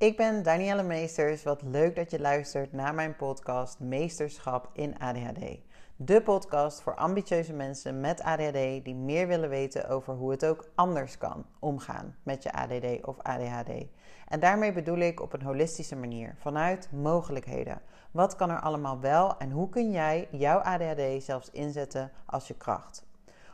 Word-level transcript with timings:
Ik 0.00 0.16
ben 0.16 0.42
Danielle 0.42 0.82
Meesters. 0.82 1.42
Wat 1.42 1.62
leuk 1.62 1.96
dat 1.96 2.10
je 2.10 2.20
luistert 2.20 2.72
naar 2.72 2.94
mijn 2.94 3.16
podcast 3.16 3.80
Meesterschap 3.80 4.70
in 4.72 4.98
ADHD. 4.98 5.58
De 5.96 6.22
podcast 6.22 6.80
voor 6.80 6.94
ambitieuze 6.94 7.52
mensen 7.52 8.00
met 8.00 8.22
ADHD 8.22 8.84
die 8.84 8.94
meer 8.94 9.26
willen 9.26 9.48
weten 9.48 9.88
over 9.88 10.14
hoe 10.14 10.30
het 10.30 10.46
ook 10.46 10.70
anders 10.74 11.18
kan 11.18 11.46
omgaan 11.58 12.16
met 12.22 12.42
je 12.42 12.52
ADD 12.52 13.06
of 13.06 13.18
ADHD. 13.18 13.86
En 14.28 14.40
daarmee 14.40 14.72
bedoel 14.72 14.98
ik 14.98 15.20
op 15.20 15.32
een 15.32 15.42
holistische 15.42 15.96
manier, 15.96 16.34
vanuit 16.38 16.88
mogelijkheden. 16.92 17.80
Wat 18.10 18.36
kan 18.36 18.50
er 18.50 18.60
allemaal 18.60 19.00
wel 19.00 19.38
en 19.38 19.50
hoe 19.50 19.68
kun 19.68 19.90
jij 19.90 20.28
jouw 20.30 20.58
ADHD 20.58 21.22
zelfs 21.22 21.50
inzetten 21.50 22.10
als 22.26 22.48
je 22.48 22.54
kracht? 22.54 23.08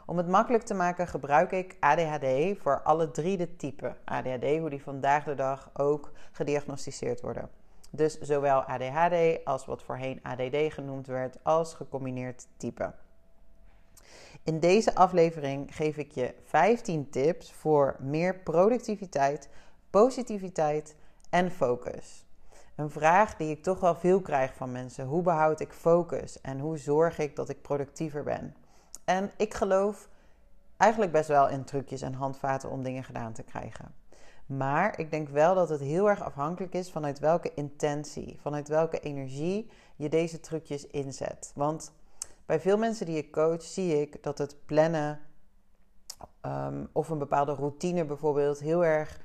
Om 0.08 0.16
het 0.16 0.28
makkelijk 0.28 0.64
te 0.64 0.74
maken 0.74 1.06
gebruik 1.06 1.52
ik 1.52 1.76
ADHD 1.80 2.58
voor 2.58 2.82
alle 2.82 3.10
drie 3.10 3.36
de 3.36 3.56
typen 3.56 3.96
ADHD, 4.04 4.58
hoe 4.58 4.70
die 4.70 4.82
vandaag 4.82 5.24
de 5.24 5.34
dag 5.34 5.70
ook 5.72 6.12
gediagnosticeerd 6.32 7.20
worden. 7.20 7.50
Dus 7.90 8.20
zowel 8.20 8.60
ADHD 8.62 9.44
als 9.44 9.66
wat 9.66 9.82
voorheen 9.82 10.20
ADD 10.22 10.72
genoemd 10.72 11.06
werd, 11.06 11.38
als 11.42 11.74
gecombineerd 11.74 12.46
type. 12.56 12.92
In 14.42 14.60
deze 14.60 14.94
aflevering 14.94 15.76
geef 15.76 15.96
ik 15.96 16.12
je 16.12 16.34
15 16.44 17.10
tips 17.10 17.52
voor 17.52 17.96
meer 17.98 18.38
productiviteit, 18.38 19.48
positiviteit 19.90 20.96
en 21.30 21.50
focus. 21.50 22.26
Een 22.76 22.90
vraag 22.90 23.36
die 23.36 23.50
ik 23.50 23.62
toch 23.62 23.80
wel 23.80 23.94
veel 23.94 24.20
krijg 24.20 24.54
van 24.54 24.72
mensen: 24.72 25.06
hoe 25.06 25.22
behoud 25.22 25.60
ik 25.60 25.72
focus 25.72 26.40
en 26.40 26.58
hoe 26.58 26.78
zorg 26.78 27.18
ik 27.18 27.36
dat 27.36 27.48
ik 27.48 27.62
productiever 27.62 28.22
ben? 28.22 28.54
En 29.06 29.30
ik 29.36 29.54
geloof 29.54 30.08
eigenlijk 30.76 31.12
best 31.12 31.28
wel 31.28 31.48
in 31.48 31.64
trucjes 31.64 32.02
en 32.02 32.14
handvaten 32.14 32.70
om 32.70 32.82
dingen 32.82 33.04
gedaan 33.04 33.32
te 33.32 33.42
krijgen. 33.42 33.94
Maar 34.46 34.98
ik 34.98 35.10
denk 35.10 35.28
wel 35.28 35.54
dat 35.54 35.68
het 35.68 35.80
heel 35.80 36.08
erg 36.08 36.22
afhankelijk 36.22 36.74
is 36.74 36.90
vanuit 36.90 37.18
welke 37.18 37.54
intentie, 37.54 38.38
vanuit 38.40 38.68
welke 38.68 39.00
energie 39.00 39.70
je 39.96 40.08
deze 40.08 40.40
trucjes 40.40 40.86
inzet. 40.86 41.52
Want 41.54 41.92
bij 42.46 42.60
veel 42.60 42.78
mensen 42.78 43.06
die 43.06 43.16
ik 43.16 43.32
coach 43.32 43.62
zie 43.62 44.00
ik 44.00 44.22
dat 44.22 44.38
het 44.38 44.56
plannen 44.64 45.20
ehm, 46.40 46.84
of 46.92 47.08
een 47.08 47.18
bepaalde 47.18 47.54
routine 47.54 48.04
bijvoorbeeld 48.04 48.60
heel 48.60 48.84
erg 48.84 49.20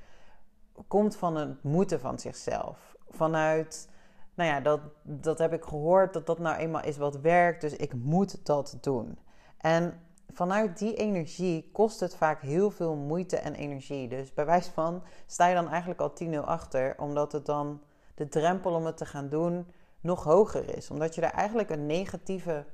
komt 0.88 1.16
van 1.16 1.36
het 1.36 1.64
moeten 1.64 2.00
van 2.00 2.20
zichzelf. 2.20 2.96
Vanuit, 3.10 3.90
nou 4.34 4.50
ja, 4.50 4.60
dat, 4.60 4.82
dat 5.04 5.38
heb 5.38 5.54
ik 5.54 5.64
gehoord 5.64 6.14
dat 6.14 6.26
dat 6.26 6.40
nou 6.40 6.58
eenmaal 6.58 6.84
is 6.84 6.98
wat 6.98 7.20
werkt, 7.20 7.62
dus 7.62 7.76
ik 7.76 7.94
moet 7.94 8.46
dat 8.46 8.78
doen. 8.82 9.18
En 9.62 10.02
vanuit 10.34 10.78
die 10.78 10.96
energie 10.96 11.70
kost 11.72 12.00
het 12.00 12.16
vaak 12.16 12.42
heel 12.42 12.72
veel 12.72 12.96
moeite 12.96 13.38
en 13.38 13.56
energie. 13.56 14.08
Dus 14.08 14.34
bij 14.34 14.46
wijze 14.46 14.72
van 14.72 15.04
sta 15.26 15.48
je 15.48 15.56
dan 15.56 15.70
eigenlijk 15.70 16.02
al 16.02 16.14
10-0 16.24 16.38
achter, 16.46 17.00
omdat 17.00 17.32
het 17.32 17.46
dan 17.46 17.82
de 18.16 18.28
drempel 18.28 18.74
om 18.74 18.86
het 18.86 18.98
te 18.98 19.06
gaan 19.06 19.30
doen 19.30 19.68
nog 20.00 20.24
hoger 20.24 20.78
is. 20.78 20.90
Omdat 20.90 21.16
je 21.16 21.22
daar 21.22 21.34
eigenlijk 21.34 21.70
een 21.70 21.86
negatieve 21.86 22.66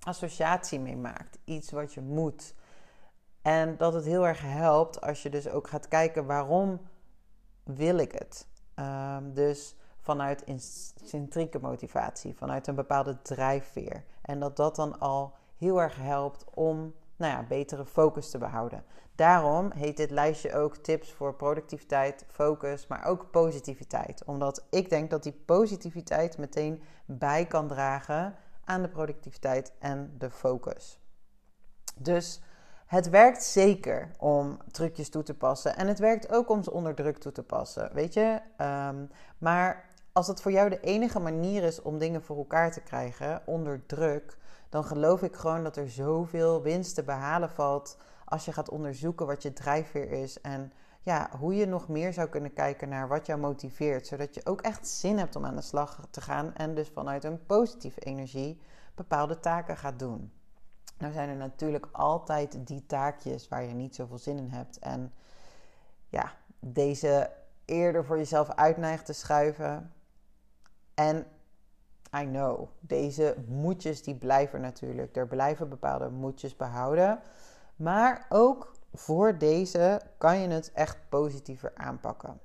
associatie 0.00 0.80
mee 0.80 0.96
maakt. 0.96 1.38
Iets 1.44 1.70
wat 1.70 1.94
je 1.94 2.00
moet. 2.00 2.54
En 3.42 3.76
dat 3.76 3.94
het 3.94 4.04
heel 4.04 4.26
erg 4.26 4.40
helpt 4.42 5.00
als 5.00 5.22
je 5.22 5.30
dus 5.30 5.48
ook 5.48 5.68
gaat 5.68 5.88
kijken 5.88 6.26
waarom 6.26 6.80
wil 7.64 7.98
ik 7.98 8.12
het. 8.12 8.48
Um, 8.74 9.34
dus 9.34 9.76
vanuit 10.00 10.42
intrinsieke 10.42 11.58
motivatie, 11.58 12.36
vanuit 12.36 12.66
een 12.66 12.74
bepaalde 12.74 13.22
drijfveer. 13.22 14.04
En 14.22 14.40
dat 14.40 14.56
dat 14.56 14.76
dan 14.76 14.98
al 14.98 15.34
heel 15.60 15.82
erg 15.82 15.96
helpt 15.96 16.44
om 16.54 16.94
nou 17.16 17.32
ja, 17.32 17.42
betere 17.48 17.84
focus 17.84 18.30
te 18.30 18.38
behouden. 18.38 18.84
Daarom 19.14 19.70
heet 19.72 19.96
dit 19.96 20.10
lijstje 20.10 20.54
ook 20.54 20.76
tips 20.76 21.12
voor 21.12 21.34
productiviteit, 21.34 22.24
focus, 22.28 22.86
maar 22.86 23.04
ook 23.04 23.30
positiviteit. 23.30 24.24
Omdat 24.24 24.66
ik 24.70 24.90
denk 24.90 25.10
dat 25.10 25.22
die 25.22 25.42
positiviteit 25.44 26.38
meteen 26.38 26.82
bij 27.04 27.46
kan 27.46 27.68
dragen 27.68 28.34
aan 28.64 28.82
de 28.82 28.88
productiviteit 28.88 29.72
en 29.78 30.14
de 30.18 30.30
focus. 30.30 31.00
Dus 31.96 32.42
het 32.86 33.08
werkt 33.08 33.42
zeker 33.42 34.10
om 34.18 34.58
trucjes 34.70 35.10
toe 35.10 35.22
te 35.22 35.34
passen. 35.34 35.76
En 35.76 35.86
het 35.86 35.98
werkt 35.98 36.32
ook 36.32 36.48
om 36.48 36.62
ze 36.62 36.72
onder 36.72 36.94
druk 36.94 37.18
toe 37.18 37.32
te 37.32 37.42
passen. 37.42 37.90
Weet 37.92 38.14
je? 38.14 38.40
Um, 38.58 39.10
maar 39.38 39.88
als 40.12 40.26
het 40.26 40.42
voor 40.42 40.52
jou 40.52 40.70
de 40.70 40.80
enige 40.80 41.18
manier 41.18 41.62
is 41.62 41.82
om 41.82 41.98
dingen 41.98 42.22
voor 42.22 42.36
elkaar 42.36 42.72
te 42.72 42.80
krijgen 42.80 43.42
onder 43.44 43.86
druk, 43.86 44.38
dan 44.70 44.84
geloof 44.84 45.22
ik 45.22 45.36
gewoon 45.36 45.62
dat 45.62 45.76
er 45.76 45.90
zoveel 45.90 46.62
winst 46.62 46.94
te 46.94 47.02
behalen 47.02 47.50
valt 47.50 47.96
als 48.24 48.44
je 48.44 48.52
gaat 48.52 48.70
onderzoeken 48.70 49.26
wat 49.26 49.42
je 49.42 49.52
drijfveer 49.52 50.10
is 50.10 50.40
en 50.40 50.72
ja, 51.02 51.30
hoe 51.38 51.54
je 51.54 51.66
nog 51.66 51.88
meer 51.88 52.12
zou 52.12 52.28
kunnen 52.28 52.52
kijken 52.52 52.88
naar 52.88 53.08
wat 53.08 53.26
jou 53.26 53.40
motiveert, 53.40 54.06
zodat 54.06 54.34
je 54.34 54.46
ook 54.46 54.60
echt 54.60 54.88
zin 54.88 55.18
hebt 55.18 55.36
om 55.36 55.44
aan 55.44 55.56
de 55.56 55.62
slag 55.62 56.06
te 56.10 56.20
gaan 56.20 56.54
en 56.54 56.74
dus 56.74 56.88
vanuit 56.88 57.24
een 57.24 57.46
positieve 57.46 58.00
energie 58.00 58.60
bepaalde 58.94 59.40
taken 59.40 59.76
gaat 59.76 59.98
doen. 59.98 60.32
Nou 60.98 61.12
zijn 61.12 61.28
er 61.28 61.36
natuurlijk 61.36 61.88
altijd 61.92 62.66
die 62.66 62.86
taakjes 62.86 63.48
waar 63.48 63.62
je 63.62 63.74
niet 63.74 63.94
zoveel 63.94 64.18
zin 64.18 64.38
in 64.38 64.50
hebt 64.50 64.78
en 64.78 65.12
ja, 66.08 66.32
deze 66.58 67.30
eerder 67.64 68.04
voor 68.04 68.16
jezelf 68.16 68.50
uitneigt 68.50 69.06
te 69.06 69.12
schuiven. 69.12 69.92
En 70.94 71.26
I 72.16 72.24
know, 72.24 72.68
deze 72.80 73.36
moedjes 73.48 74.02
die 74.02 74.14
blijven 74.14 74.60
natuurlijk. 74.60 75.16
Er 75.16 75.26
blijven 75.26 75.68
bepaalde 75.68 76.08
moedjes 76.08 76.56
behouden. 76.56 77.20
Maar 77.76 78.26
ook 78.28 78.72
voor 78.92 79.38
deze 79.38 80.00
kan 80.18 80.38
je 80.38 80.48
het 80.48 80.72
echt 80.72 80.98
positiever 81.08 81.72
aanpakken. 81.74 82.40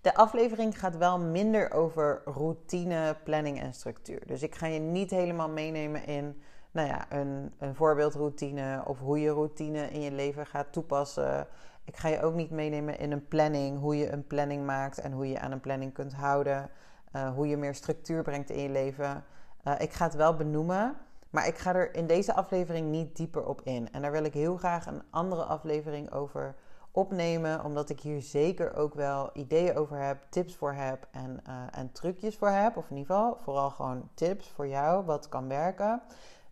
De 0.00 0.14
aflevering 0.14 0.78
gaat 0.78 0.96
wel 0.96 1.18
minder 1.18 1.72
over 1.72 2.22
routine, 2.24 3.16
planning 3.24 3.60
en 3.60 3.74
structuur. 3.74 4.26
Dus 4.26 4.42
ik 4.42 4.54
ga 4.54 4.66
je 4.66 4.78
niet 4.78 5.10
helemaal 5.10 5.48
meenemen 5.48 6.06
in 6.06 6.42
nou 6.70 6.88
ja, 6.88 7.06
een, 7.12 7.52
een 7.58 7.74
voorbeeldroutine 7.74 8.82
of 8.86 8.98
hoe 8.98 9.20
je 9.20 9.30
routine 9.30 9.90
in 9.90 10.00
je 10.00 10.12
leven 10.12 10.46
gaat 10.46 10.72
toepassen. 10.72 11.46
Ik 11.84 11.96
ga 11.96 12.08
je 12.08 12.22
ook 12.22 12.34
niet 12.34 12.50
meenemen 12.50 12.98
in 12.98 13.12
een 13.12 13.28
planning, 13.28 13.78
hoe 13.78 13.96
je 13.96 14.12
een 14.12 14.26
planning 14.26 14.66
maakt 14.66 14.98
en 14.98 15.12
hoe 15.12 15.28
je 15.28 15.40
aan 15.40 15.52
een 15.52 15.60
planning 15.60 15.92
kunt 15.92 16.12
houden. 16.12 16.70
Uh, 17.12 17.34
hoe 17.34 17.48
je 17.48 17.56
meer 17.56 17.74
structuur 17.74 18.22
brengt 18.22 18.50
in 18.50 18.62
je 18.62 18.68
leven. 18.68 19.24
Uh, 19.64 19.74
ik 19.78 19.92
ga 19.92 20.04
het 20.04 20.14
wel 20.14 20.36
benoemen, 20.36 20.96
maar 21.30 21.46
ik 21.46 21.58
ga 21.58 21.74
er 21.74 21.94
in 21.94 22.06
deze 22.06 22.34
aflevering 22.34 22.90
niet 22.90 23.16
dieper 23.16 23.44
op 23.44 23.60
in. 23.62 23.92
En 23.92 24.02
daar 24.02 24.12
wil 24.12 24.24
ik 24.24 24.34
heel 24.34 24.56
graag 24.56 24.86
een 24.86 25.02
andere 25.10 25.42
aflevering 25.42 26.12
over 26.12 26.54
opnemen, 26.90 27.64
omdat 27.64 27.90
ik 27.90 28.00
hier 28.00 28.22
zeker 28.22 28.74
ook 28.74 28.94
wel 28.94 29.30
ideeën 29.32 29.76
over 29.76 29.98
heb, 29.98 30.18
tips 30.30 30.56
voor 30.56 30.72
heb 30.72 31.08
en, 31.10 31.40
uh, 31.48 31.62
en 31.70 31.92
trucjes 31.92 32.36
voor 32.36 32.48
heb. 32.48 32.76
Of 32.76 32.90
in 32.90 32.96
ieder 32.96 33.14
geval 33.14 33.36
vooral 33.36 33.70
gewoon 33.70 34.08
tips 34.14 34.48
voor 34.48 34.68
jou, 34.68 35.04
wat 35.04 35.28
kan 35.28 35.48
werken. 35.48 36.02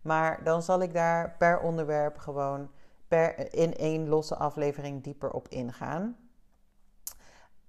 Maar 0.01 0.43
dan 0.43 0.61
zal 0.61 0.81
ik 0.81 0.93
daar 0.93 1.35
per 1.37 1.59
onderwerp 1.59 2.17
gewoon 2.17 2.69
per, 3.07 3.53
in 3.53 3.75
één 3.75 4.09
losse 4.09 4.35
aflevering 4.35 5.03
dieper 5.03 5.31
op 5.31 5.47
ingaan. 5.47 6.15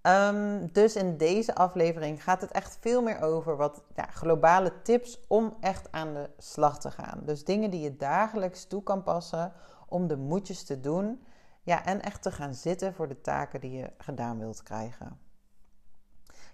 Um, 0.09 0.73
dus 0.73 0.97
in 0.97 1.17
deze 1.17 1.55
aflevering 1.55 2.23
gaat 2.23 2.41
het 2.41 2.51
echt 2.51 2.79
veel 2.81 3.03
meer 3.03 3.21
over 3.21 3.57
wat 3.57 3.83
ja, 3.97 4.07
globale 4.07 4.83
tips 4.83 5.21
om 5.27 5.57
echt 5.61 5.93
aan 5.93 6.15
de 6.15 6.31
slag 6.39 6.79
te 6.79 6.91
gaan. 6.91 7.21
Dus 7.25 7.45
dingen 7.45 7.71
die 7.71 7.81
je 7.81 7.97
dagelijks 7.97 8.67
toe 8.67 8.83
kan 8.83 9.03
passen 9.03 9.53
om 9.89 10.07
de 10.07 10.17
moedjes 10.17 10.65
te 10.65 10.81
doen. 10.81 11.25
Ja, 11.63 11.85
en 11.85 12.03
echt 12.03 12.23
te 12.23 12.33
gaan 12.33 12.55
zitten 12.55 12.95
voor 12.95 13.09
de 13.09 13.21
taken 13.21 13.61
die 13.61 13.73
je 13.73 13.91
gedaan 13.99 14.39
wilt 14.39 14.63
krijgen. 14.63 15.19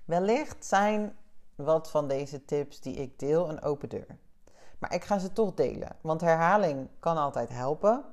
Wellicht 0.05 0.65
zijn 0.65 1.17
wat 1.55 1.91
van 1.91 2.09
deze 2.09 2.45
tips 2.45 2.81
die 2.81 2.95
ik 2.95 3.19
deel 3.19 3.49
een 3.49 3.63
open 3.63 3.89
deur. 3.89 4.19
Maar 4.79 4.95
ik 4.95 5.05
ga 5.05 5.19
ze 5.19 5.33
toch 5.33 5.55
delen, 5.55 5.97
want 6.01 6.21
herhaling 6.21 6.89
kan 6.99 7.17
altijd 7.17 7.49
helpen. 7.49 8.05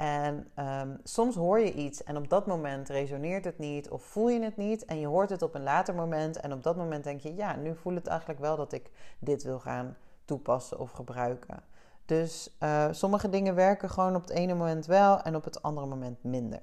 En 0.00 0.50
um, 0.58 1.00
soms 1.04 1.34
hoor 1.34 1.58
je 1.58 1.72
iets 1.72 2.02
en 2.04 2.16
op 2.16 2.28
dat 2.28 2.46
moment 2.46 2.88
resoneert 2.88 3.44
het 3.44 3.58
niet 3.58 3.88
of 3.88 4.02
voel 4.02 4.28
je 4.28 4.42
het 4.42 4.56
niet. 4.56 4.84
En 4.84 5.00
je 5.00 5.06
hoort 5.06 5.30
het 5.30 5.42
op 5.42 5.54
een 5.54 5.62
later 5.62 5.94
moment 5.94 6.36
en 6.36 6.52
op 6.52 6.62
dat 6.62 6.76
moment 6.76 7.04
denk 7.04 7.20
je, 7.20 7.34
ja, 7.34 7.56
nu 7.56 7.76
voel 7.76 7.94
het 7.94 8.06
eigenlijk 8.06 8.40
wel 8.40 8.56
dat 8.56 8.72
ik 8.72 8.90
dit 9.18 9.42
wil 9.42 9.58
gaan 9.58 9.96
toepassen 10.24 10.78
of 10.78 10.90
gebruiken. 10.90 11.62
Dus 12.04 12.56
uh, 12.62 12.88
sommige 12.90 13.28
dingen 13.28 13.54
werken 13.54 13.90
gewoon 13.90 14.14
op 14.14 14.22
het 14.22 14.30
ene 14.30 14.54
moment 14.54 14.86
wel 14.86 15.22
en 15.22 15.36
op 15.36 15.44
het 15.44 15.62
andere 15.62 15.86
moment 15.86 16.22
minder. 16.22 16.62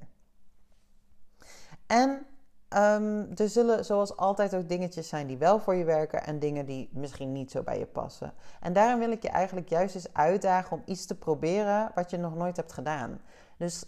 En 1.88 2.26
um, 2.70 3.30
er 3.36 3.50
zullen 3.50 3.86
zoals 3.86 4.18
altijd 4.18 4.56
ook 4.56 4.70
dingetjes 4.70 5.08
zijn 5.08 5.28
die 5.28 5.38
wel 5.38 5.60
voor 5.60 5.76
je 5.76 5.84
werken 5.84 6.24
en 6.24 6.40
dingen 6.40 6.66
die 6.66 6.90
misschien 6.92 7.32
niet 7.32 7.52
zo 7.52 7.64
bij 7.64 7.80
je 7.80 7.86
passen. 7.86 8.34
En 8.62 8.74
daarom 8.74 9.00
wil 9.00 9.12
ik 9.12 9.22
je 9.22 9.30
eigenlijk 9.30 9.70
juist 9.70 9.96
eens 9.96 10.14
uitdagen 10.14 10.78
om 10.78 10.84
iets 10.86 11.06
te 11.06 11.18
proberen 11.18 11.92
wat 11.96 12.10
je 12.10 12.18
nog 12.18 12.36
nooit 12.36 12.56
hebt 12.56 12.74
gedaan. 12.74 13.22
Dus 13.58 13.86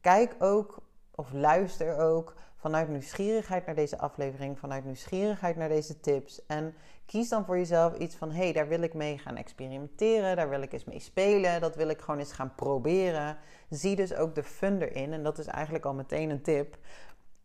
kijk 0.00 0.34
ook 0.38 0.82
of 1.14 1.32
luister 1.32 1.98
ook 1.98 2.34
vanuit 2.56 2.88
nieuwsgierigheid 2.88 3.66
naar 3.66 3.74
deze 3.74 3.98
aflevering, 3.98 4.58
vanuit 4.58 4.84
nieuwsgierigheid 4.84 5.56
naar 5.56 5.68
deze 5.68 6.00
tips. 6.00 6.46
En 6.46 6.74
kies 7.06 7.28
dan 7.28 7.44
voor 7.44 7.58
jezelf 7.58 7.96
iets 7.96 8.14
van: 8.14 8.30
hé, 8.30 8.42
hey, 8.42 8.52
daar 8.52 8.68
wil 8.68 8.82
ik 8.82 8.94
mee 8.94 9.18
gaan 9.18 9.36
experimenteren, 9.36 10.36
daar 10.36 10.48
wil 10.48 10.62
ik 10.62 10.72
eens 10.72 10.84
mee 10.84 11.00
spelen, 11.00 11.60
dat 11.60 11.76
wil 11.76 11.88
ik 11.88 12.00
gewoon 12.00 12.20
eens 12.20 12.32
gaan 12.32 12.54
proberen. 12.54 13.36
Zie 13.68 13.96
dus 13.96 14.14
ook 14.14 14.34
de 14.34 14.42
fun 14.42 14.82
erin. 14.82 15.12
En 15.12 15.22
dat 15.22 15.38
is 15.38 15.46
eigenlijk 15.46 15.84
al 15.84 15.94
meteen 15.94 16.30
een 16.30 16.42
tip 16.42 16.76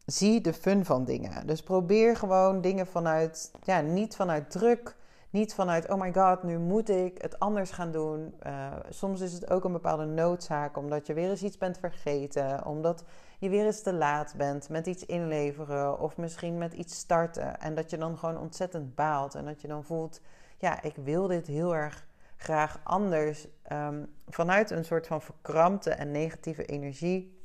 zie 0.08 0.42
de 0.42 0.54
fun 0.54 0.86
van 0.86 1.06
dingen. 1.06 1.48
Dus 1.48 1.64
probeer 1.64 2.16
gewoon 2.16 2.62
dingen 2.62 2.88
vanuit, 2.88 3.52
ja, 3.64 3.82
niet 3.82 4.16
vanuit 4.16 4.52
druk, 4.52 4.96
niet 5.30 5.54
vanuit, 5.54 5.90
oh 5.90 6.00
my 6.00 6.14
god, 6.14 6.44
nu 6.44 6.58
moet 6.58 6.90
ik 6.90 7.22
het 7.22 7.40
anders 7.40 7.72
gaan 7.72 7.92
doen. 7.92 8.34
Uh, 8.46 8.74
soms 8.90 9.22
is 9.22 9.34
het 9.34 9.50
ook 9.50 9.64
een 9.64 9.72
bepaalde 9.72 10.06
noodzaak, 10.06 10.78
omdat 10.78 11.08
je 11.08 11.14
weer 11.14 11.30
eens 11.30 11.44
iets 11.44 11.58
bent 11.58 11.78
vergeten, 11.78 12.66
omdat 12.66 13.04
je 13.40 13.50
weer 13.50 13.66
eens 13.66 13.82
te 13.82 13.94
laat 13.94 14.34
bent 14.38 14.70
met 14.70 14.88
iets 14.88 15.06
inleveren 15.06 16.00
of 16.00 16.18
misschien 16.18 16.58
met 16.58 16.74
iets 16.74 16.96
starten. 16.96 17.60
En 17.60 17.76
dat 17.76 17.90
je 17.90 17.98
dan 17.98 18.18
gewoon 18.18 18.38
ontzettend 18.38 18.96
baalt 18.96 19.36
en 19.36 19.46
dat 19.46 19.62
je 19.62 19.68
dan 19.68 19.84
voelt, 19.84 20.22
ja, 20.58 20.82
ik 20.82 20.96
wil 20.96 21.28
dit 21.28 21.48
heel 21.48 21.76
erg 21.76 22.08
graag 22.38 22.80
anders. 22.84 23.48
Um, 23.72 24.14
vanuit 24.28 24.72
een 24.72 24.86
soort 24.86 25.08
van 25.08 25.22
verkrampte 25.22 25.90
en 25.90 26.12
negatieve 26.12 26.66
energie. 26.66 27.36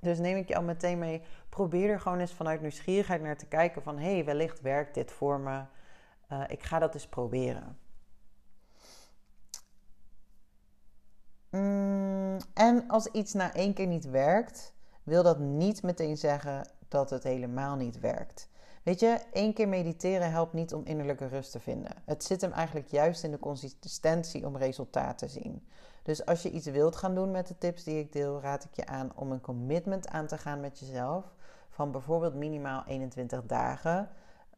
Dus 0.00 0.18
neem 0.18 0.36
ik 0.36 0.48
je 0.48 0.56
al 0.56 0.62
meteen 0.62 0.98
mee. 0.98 1.22
Probeer 1.48 1.90
er 1.90 2.00
gewoon 2.00 2.18
eens 2.18 2.32
vanuit 2.32 2.60
nieuwsgierigheid 2.60 3.22
naar 3.22 3.36
te 3.36 3.46
kijken 3.46 3.82
van 3.82 3.98
hé, 3.98 4.14
hey, 4.14 4.24
wellicht 4.24 4.60
werkt 4.60 4.94
dit 4.94 5.10
voor 5.12 5.40
me. 5.40 5.62
Uh, 6.32 6.44
ik 6.48 6.62
ga 6.62 6.78
dat 6.78 6.94
eens 6.94 7.08
proberen. 7.08 7.78
Mm, 11.50 12.36
en 12.54 12.88
als 12.88 13.06
iets 13.06 13.32
na 13.32 13.54
één 13.54 13.74
keer 13.74 13.86
niet 13.86 14.10
werkt, 14.10 14.72
wil 15.02 15.22
dat 15.22 15.38
niet 15.38 15.82
meteen 15.82 16.16
zeggen 16.16 16.70
dat 16.88 17.10
het 17.10 17.22
helemaal 17.22 17.76
niet 17.76 18.00
werkt. 18.00 18.48
Weet 18.82 19.00
je, 19.00 19.20
één 19.32 19.52
keer 19.52 19.68
mediteren 19.68 20.30
helpt 20.30 20.52
niet 20.52 20.74
om 20.74 20.84
innerlijke 20.84 21.26
rust 21.26 21.52
te 21.52 21.60
vinden. 21.60 21.92
Het 22.04 22.24
zit 22.24 22.40
hem 22.40 22.52
eigenlijk 22.52 22.88
juist 22.88 23.24
in 23.24 23.30
de 23.30 23.38
consistentie 23.38 24.46
om 24.46 24.56
resultaat 24.56 25.18
te 25.18 25.28
zien. 25.28 25.68
Dus 26.02 26.26
als 26.26 26.42
je 26.42 26.50
iets 26.50 26.66
wilt 26.66 26.96
gaan 26.96 27.14
doen 27.14 27.30
met 27.30 27.46
de 27.46 27.58
tips 27.58 27.84
die 27.84 27.98
ik 27.98 28.12
deel, 28.12 28.40
raad 28.40 28.64
ik 28.64 28.74
je 28.74 28.86
aan 28.86 29.12
om 29.14 29.32
een 29.32 29.40
commitment 29.40 30.08
aan 30.08 30.26
te 30.26 30.38
gaan 30.38 30.60
met 30.60 30.78
jezelf. 30.78 31.24
Van 31.78 31.92
bijvoorbeeld 31.92 32.34
minimaal 32.34 32.82
21 32.86 33.46
dagen. 33.46 34.08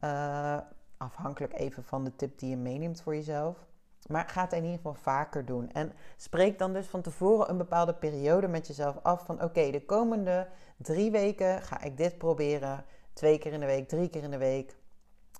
Uh, 0.05 0.59
afhankelijk 0.97 1.53
even 1.53 1.85
van 1.85 2.05
de 2.05 2.17
tip 2.17 2.39
die 2.39 2.51
je 2.51 2.57
meeneemt 2.57 3.03
voor 3.03 3.15
jezelf. 3.15 3.67
Maar 4.07 4.29
ga 4.29 4.43
het 4.43 4.53
in 4.53 4.63
ieder 4.63 4.77
geval 4.77 4.95
vaker 4.95 5.45
doen. 5.45 5.71
En 5.73 5.93
spreek 6.17 6.59
dan 6.59 6.73
dus 6.73 6.87
van 6.87 7.01
tevoren 7.01 7.51
een 7.51 7.57
bepaalde 7.57 7.95
periode 7.95 8.49
met 8.49 8.67
jezelf 8.67 8.99
af. 9.03 9.25
Van 9.25 9.43
oké, 9.43 9.71
de 9.71 9.85
komende 9.85 10.49
drie 10.77 11.11
weken 11.11 11.63
ga 11.63 11.83
ik 11.83 11.97
dit 11.97 12.19
proberen. 12.19 12.85
Twee 13.13 13.39
keer 13.39 13.53
in 13.53 13.61
de 13.61 13.67
week, 13.67 13.89
drie 13.89 14.09
keer 14.09 14.23
in 14.23 14.31
de 14.31 14.39
week. 14.39 14.77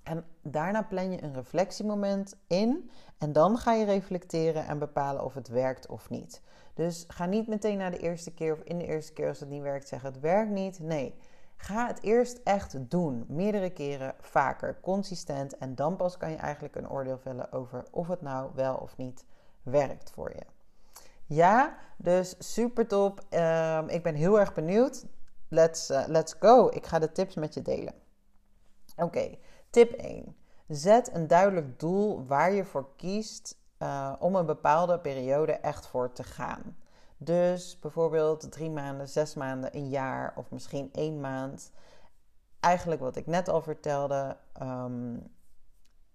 En 0.03 0.25
daarna 0.41 0.83
plan 0.83 1.11
je 1.11 1.23
een 1.23 1.33
reflectiemoment 1.33 2.35
in. 2.47 2.91
En 3.17 3.33
dan 3.33 3.57
ga 3.57 3.73
je 3.73 3.85
reflecteren 3.85 4.67
en 4.67 4.79
bepalen 4.79 5.23
of 5.23 5.33
het 5.33 5.47
werkt 5.47 5.87
of 5.87 6.09
niet. 6.09 6.41
Dus 6.73 7.05
ga 7.07 7.25
niet 7.25 7.47
meteen 7.47 7.77
na 7.77 7.89
de 7.89 7.99
eerste 7.99 8.33
keer 8.33 8.53
of 8.53 8.61
in 8.61 8.77
de 8.77 8.85
eerste 8.85 9.13
keer 9.13 9.27
als 9.27 9.39
het 9.39 9.49
niet 9.49 9.61
werkt 9.61 9.87
zeggen 9.87 10.11
het 10.11 10.21
werkt 10.21 10.51
niet. 10.51 10.79
Nee, 10.79 11.15
ga 11.61 11.87
het 11.87 12.01
eerst 12.01 12.39
echt 12.43 12.89
doen. 12.89 13.25
Meerdere 13.27 13.69
keren, 13.69 14.15
vaker, 14.19 14.79
consistent. 14.81 15.57
En 15.57 15.75
dan 15.75 15.95
pas 15.95 16.17
kan 16.17 16.31
je 16.31 16.37
eigenlijk 16.37 16.75
een 16.75 16.89
oordeel 16.89 17.17
vellen 17.17 17.51
over 17.51 17.83
of 17.91 18.07
het 18.07 18.21
nou 18.21 18.51
wel 18.55 18.75
of 18.75 18.97
niet 18.97 19.25
werkt 19.63 20.11
voor 20.11 20.29
je. 20.29 20.45
Ja, 21.25 21.77
dus 21.97 22.35
super 22.39 22.87
top. 22.87 23.25
Ehm, 23.29 23.87
ik 23.87 24.03
ben 24.03 24.15
heel 24.15 24.39
erg 24.39 24.53
benieuwd. 24.53 25.05
Let's, 25.47 25.89
uh, 25.89 26.03
let's 26.07 26.35
go. 26.39 26.67
Ik 26.67 26.85
ga 26.85 26.99
de 26.99 27.11
tips 27.11 27.35
met 27.35 27.53
je 27.53 27.61
delen. 27.61 27.93
Oké, 28.95 29.37
tip 29.69 29.91
1. 29.91 30.35
Zet 30.67 31.13
een 31.13 31.27
duidelijk 31.27 31.79
doel 31.79 32.25
waar 32.25 32.53
je 32.53 32.65
voor 32.65 32.95
kiest 32.95 33.59
uh, 33.79 34.13
om 34.19 34.35
een 34.35 34.45
bepaalde 34.45 34.99
periode 34.99 35.51
echt 35.51 35.87
voor 35.87 36.11
te 36.11 36.23
gaan. 36.23 36.77
Dus 37.23 37.79
bijvoorbeeld 37.79 38.51
drie 38.51 38.69
maanden, 38.69 39.09
zes 39.09 39.33
maanden, 39.33 39.75
een 39.75 39.89
jaar 39.89 40.33
of 40.35 40.51
misschien 40.51 40.89
één 40.93 41.19
maand. 41.19 41.71
Eigenlijk 42.59 43.01
wat 43.01 43.15
ik 43.15 43.27
net 43.27 43.47
al 43.47 43.61
vertelde, 43.61 44.37
um, 44.61 45.33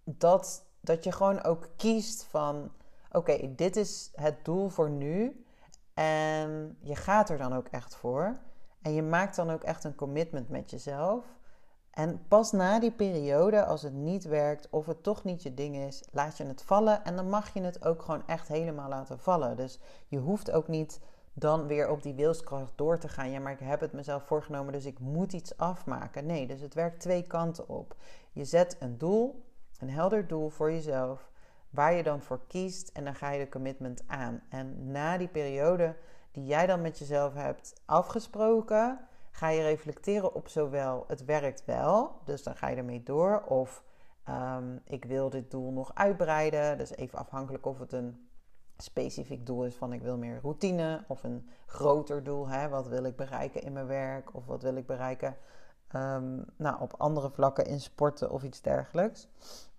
dat, 0.05 0.65
dat 0.81 1.05
je 1.05 1.13
gewoon 1.13 1.43
ook 1.43 1.69
kiest 1.77 2.25
van: 2.25 2.73
oké, 3.13 3.55
dit 3.55 3.77
is 3.77 4.11
het 4.15 4.45
doel 4.45 4.69
voor 4.69 4.91
nu. 4.91 5.45
En 5.95 6.79
je 6.81 6.97
gaat 6.97 7.31
er 7.31 7.39
dan 7.39 7.55
ook 7.55 7.69
echt 7.69 7.97
voor. 7.97 8.39
En 8.83 8.95
je 8.95 9.03
maakt 9.03 9.37
dan 9.37 9.51
ook 9.51 9.63
echt 9.63 9.85
een 9.85 9.95
commitment 9.95 10.49
met 10.49 10.71
jezelf. 10.71 11.25
En 11.97 12.21
pas 12.29 12.53
na 12.53 12.79
die 12.81 12.91
periode, 12.91 13.65
als 13.65 13.83
het 13.83 13.93
niet 13.93 14.25
werkt 14.25 14.69
of 14.71 14.87
het 14.87 15.03
toch 15.03 15.25
niet 15.25 15.43
je 15.43 15.55
ding 15.55 15.77
is, 15.77 16.03
laat 16.13 16.37
je 16.37 16.45
het 16.45 16.63
vallen. 16.63 17.05
En 17.05 17.17
dan 17.17 17.29
mag 17.29 17.55
je 17.55 17.63
het 17.63 17.85
ook 17.85 18.03
gewoon 18.03 18.23
echt 18.27 18.49
helemaal 18.49 18.89
laten 18.89 19.19
vallen. 19.19 19.57
Dus 19.57 19.79
je 20.09 20.19
hoeft 20.19 20.51
ook 20.51 20.69
niet 20.69 21.01
dan 21.33 21.67
weer 21.67 21.91
op 21.91 22.03
die 22.03 22.15
wilskracht 22.15 22.73
door 22.75 22.99
te 22.99 23.09
gaan. 23.09 23.31
Ja, 23.31 23.41
maar 23.41 23.53
ik 23.53 23.59
heb 23.59 23.81
het 23.81 23.93
mezelf 23.93 24.23
voorgenomen, 24.23 24.73
dus 24.73 24.85
ik 24.85 24.99
moet 24.99 25.33
iets 25.33 25.57
afmaken. 25.57 26.27
Nee, 26.27 26.47
dus 26.47 26.61
het 26.61 26.75
werkt 26.75 27.01
twee 27.01 27.23
kanten 27.23 27.69
op. 27.69 27.97
Je 28.33 28.45
zet 28.45 28.77
een 28.81 28.99
doel, 28.99 29.45
een 29.79 29.91
helder 29.91 30.27
doel 30.27 30.49
voor 30.49 30.73
jezelf, 30.73 31.31
waar 31.71 31.93
je 31.93 32.03
dan 32.03 32.23
voor 32.23 32.41
kiest 32.47 32.89
en 32.89 33.05
dan 33.05 33.15
ga 33.15 33.31
je 33.31 33.45
de 33.45 33.51
commitment 33.51 34.03
aan. 34.07 34.43
En 34.49 34.91
na 34.91 35.17
die 35.17 35.29
periode 35.29 35.97
die 36.33 36.45
jij 36.45 36.67
dan 36.67 36.81
met 36.81 36.99
jezelf 36.99 37.35
hebt 37.35 37.81
afgesproken, 37.85 38.99
ga 39.37 39.49
je 39.49 39.63
reflecteren 39.63 40.35
op 40.35 40.49
zowel 40.49 41.05
het 41.07 41.25
werkt 41.25 41.65
wel, 41.65 42.21
dus 42.25 42.43
dan 42.43 42.57
ga 42.57 42.69
je 42.69 42.77
ermee 42.77 43.03
door, 43.03 43.43
of 43.43 43.85
um, 44.29 44.81
ik 44.85 45.05
wil 45.05 45.31
dit 45.31 45.51
doel 45.51 45.73
nog 45.73 45.95
uitbreiden. 45.95 46.79
Dus 46.79 46.97
even 46.97 47.19
afhankelijk 47.19 47.67
of 47.67 47.79
het 47.79 47.93
een 47.93 48.29
specifiek 48.77 49.47
doel 49.47 49.65
is 49.65 49.75
van 49.75 49.93
ik 49.93 50.03
wil 50.03 50.17
meer 50.17 50.41
routine, 50.43 51.05
of 51.09 51.25
een 51.25 51.49
groter 51.67 52.25
doel, 52.25 52.49
hè, 52.49 52.69
wat 52.69 52.87
wil 52.87 53.05
ik 53.05 53.17
bereiken 53.17 53.63
in 53.63 53.73
mijn 53.73 53.87
werk, 53.87 54.35
of 54.35 54.47
wat 54.47 54.63
wil 54.63 54.77
ik 54.77 54.87
bereiken 54.87 55.37
um, 55.93 56.45
nou, 56.57 56.81
op 56.81 56.95
andere 56.97 57.31
vlakken 57.31 57.67
in 57.67 57.81
sporten 57.81 58.31
of 58.31 58.43
iets 58.43 58.61
dergelijks. 58.61 59.29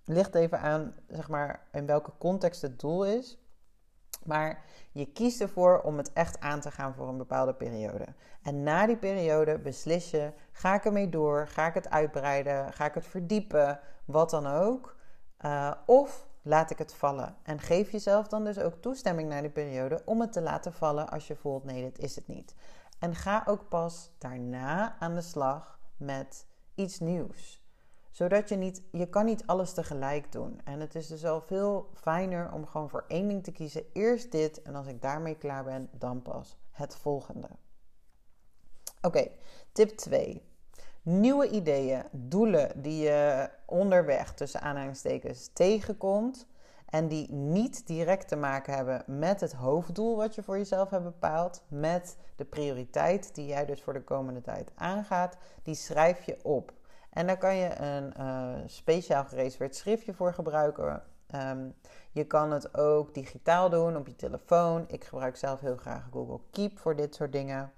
Ligt 0.06 0.36
even 0.36 0.60
aan, 0.60 0.95
zeg 1.07 1.30
maar, 1.30 1.68
in 1.71 1.86
welke 1.86 2.12
context 2.18 2.62
het 2.62 2.80
doel 2.80 3.06
is. 3.06 3.38
Maar 4.27 4.63
je 4.91 5.06
kiest 5.06 5.41
ervoor 5.41 5.81
om 5.81 5.97
het 5.97 6.13
echt 6.13 6.39
aan 6.39 6.59
te 6.59 6.71
gaan 6.71 6.94
voor 6.94 7.07
een 7.07 7.18
bepaalde 7.18 7.53
periode. 7.53 8.06
En 8.41 8.63
na 8.63 8.85
die 8.85 8.97
periode 8.97 9.59
beslis 9.59 10.12
je: 10.12 10.31
ga 10.51 10.75
ik 10.75 10.85
ermee 10.85 11.09
door? 11.09 11.47
Ga 11.47 11.68
ik 11.68 11.74
het 11.74 11.89
uitbreiden? 11.89 12.74
Ga 12.74 12.85
ik 12.85 12.94
het 12.94 13.06
verdiepen? 13.06 13.79
Wat 14.06 14.29
dan 14.29 14.47
ook. 14.47 14.95
Uh, 15.45 15.71
of 15.85 16.27
laat 16.41 16.71
ik 16.71 16.77
het 16.77 16.94
vallen. 16.94 17.35
En 17.44 17.59
geef 17.59 17.91
jezelf 17.91 18.27
dan 18.27 18.44
dus 18.44 18.59
ook 18.59 18.74
toestemming 18.81 19.29
na 19.29 19.41
die 19.41 19.50
periode 19.50 20.01
om 20.06 20.21
het 20.21 20.31
te 20.31 20.41
laten 20.41 20.74
vallen 20.74 21.09
als 21.09 21.27
je 21.27 21.35
voelt: 21.35 21.63
nee, 21.63 21.81
dit 21.81 22.00
is 22.00 22.15
het 22.15 22.27
niet. 22.27 22.56
En 23.00 23.15
ga 23.15 23.44
ook 23.45 23.69
pas 23.69 24.12
daarna 24.18 24.95
aan 25.00 25.15
de 25.15 25.21
slag 25.21 25.79
met 25.97 26.45
iets 26.75 27.00
nieuws 27.00 27.66
zodat 28.17 28.49
je 28.49 28.55
niet, 28.55 28.81
je 28.91 29.09
kan 29.09 29.25
niet 29.25 29.43
alles 29.45 29.73
tegelijk 29.73 30.31
doen. 30.31 30.62
En 30.63 30.79
het 30.79 30.95
is 30.95 31.07
dus 31.07 31.25
al 31.25 31.41
veel 31.41 31.89
fijner 31.93 32.51
om 32.53 32.65
gewoon 32.65 32.89
voor 32.89 33.05
één 33.07 33.27
ding 33.27 33.43
te 33.43 33.51
kiezen. 33.51 33.83
Eerst 33.93 34.31
dit 34.31 34.62
en 34.62 34.75
als 34.75 34.88
ik 34.88 35.01
daarmee 35.01 35.36
klaar 35.36 35.63
ben, 35.63 35.89
dan 35.91 36.21
pas 36.21 36.57
het 36.71 36.95
volgende. 36.95 37.47
Oké, 39.01 39.27
tip 39.71 39.89
2. 39.89 40.41
Nieuwe 41.01 41.50
ideeën, 41.50 42.03
doelen 42.12 42.81
die 42.81 43.03
je 43.03 43.50
onderweg 43.65 44.33
tussen 44.33 44.62
aanhalingstekens 44.62 45.50
tegenkomt 45.53 46.47
en 46.89 47.07
die 47.07 47.31
niet 47.31 47.88
direct 47.88 48.27
te 48.27 48.36
maken 48.36 48.74
hebben 48.74 49.03
met 49.05 49.39
het 49.39 49.53
hoofddoel 49.53 50.15
wat 50.15 50.36
je 50.36 50.43
voor 50.43 50.57
jezelf 50.57 50.89
hebt 50.89 51.03
bepaald, 51.03 51.63
met 51.67 52.17
de 52.36 52.45
prioriteit 52.45 53.36
die 53.36 53.45
jij 53.45 53.65
dus 53.65 53.81
voor 53.81 53.93
de 53.93 54.03
komende 54.03 54.41
tijd 54.41 54.71
aangaat, 54.75 55.38
die 55.63 55.75
schrijf 55.75 56.24
je 56.24 56.38
op. 56.43 56.75
En 57.17 57.27
daar 57.27 57.38
kan 57.38 57.55
je 57.55 57.79
een 57.79 58.13
uh, 58.19 58.55
speciaal 58.65 59.25
gereserveerd 59.25 59.75
schriftje 59.75 60.13
voor 60.13 60.33
gebruiken. 60.33 61.03
Um, 61.36 61.75
je 62.12 62.24
kan 62.24 62.51
het 62.51 62.77
ook 62.77 63.13
digitaal 63.13 63.69
doen 63.69 63.95
op 63.95 64.07
je 64.07 64.15
telefoon. 64.15 64.86
Ik 64.88 65.03
gebruik 65.03 65.36
zelf 65.36 65.59
heel 65.59 65.77
graag 65.77 66.07
Google 66.12 66.39
Keep 66.51 66.79
voor 66.79 66.95
dit 66.95 67.15
soort 67.15 67.31
dingen. 67.31 67.71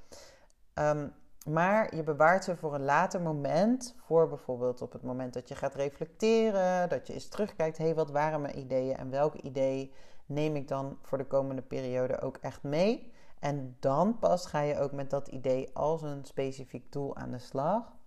Um, 0.74 1.14
maar 1.46 1.96
je 1.96 2.04
bewaart 2.04 2.44
ze 2.44 2.56
voor 2.56 2.74
een 2.74 2.84
later 2.84 3.22
moment. 3.22 3.96
Voor 3.98 4.30
bijvoorbeeld 4.30 4.82
op 4.82 4.92
het 4.92 5.04
moment 5.04 5.34
dat 5.34 5.48
je 5.48 5.56
gaat 5.56 5.76
reflecteren. 5.76 6.90
Dat 6.90 7.08
je 7.08 7.14
eens 7.14 7.28
terugkijkt. 7.28 7.78
Hé, 7.78 7.86
hey, 7.86 7.96
wat 7.96 8.12
waren 8.12 8.42
mijn 8.42 8.60
ideeën 8.60 8.98
en 8.98 9.10
welk 9.10 9.36
idee 9.36 9.94
neem 10.26 10.56
ik 10.56 10.68
dan 10.68 10.98
voor 11.02 11.18
de 11.18 11.28
komende 11.28 11.62
periode 11.62 12.22
ook 12.22 12.38
echt 12.38 12.64
mee? 12.64 13.14
En 13.40 13.76
dan 13.80 14.20
pas 14.20 14.46
ga 14.46 14.62
je 14.62 14.80
ook 14.80 14.92
met 14.92 15.10
dat 15.10 15.28
idee 15.28 15.70
als 15.74 16.02
een 16.02 16.26
specifiek 16.26 16.92
doel 16.92 17.16
aan 17.16 17.32
de 17.32 17.40
slag 17.40 17.98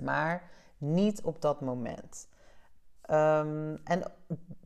maar 0.00 0.50
niet 0.78 1.22
op 1.22 1.42
dat 1.42 1.60
moment. 1.60 2.28
Um, 3.10 3.80
en 3.84 4.02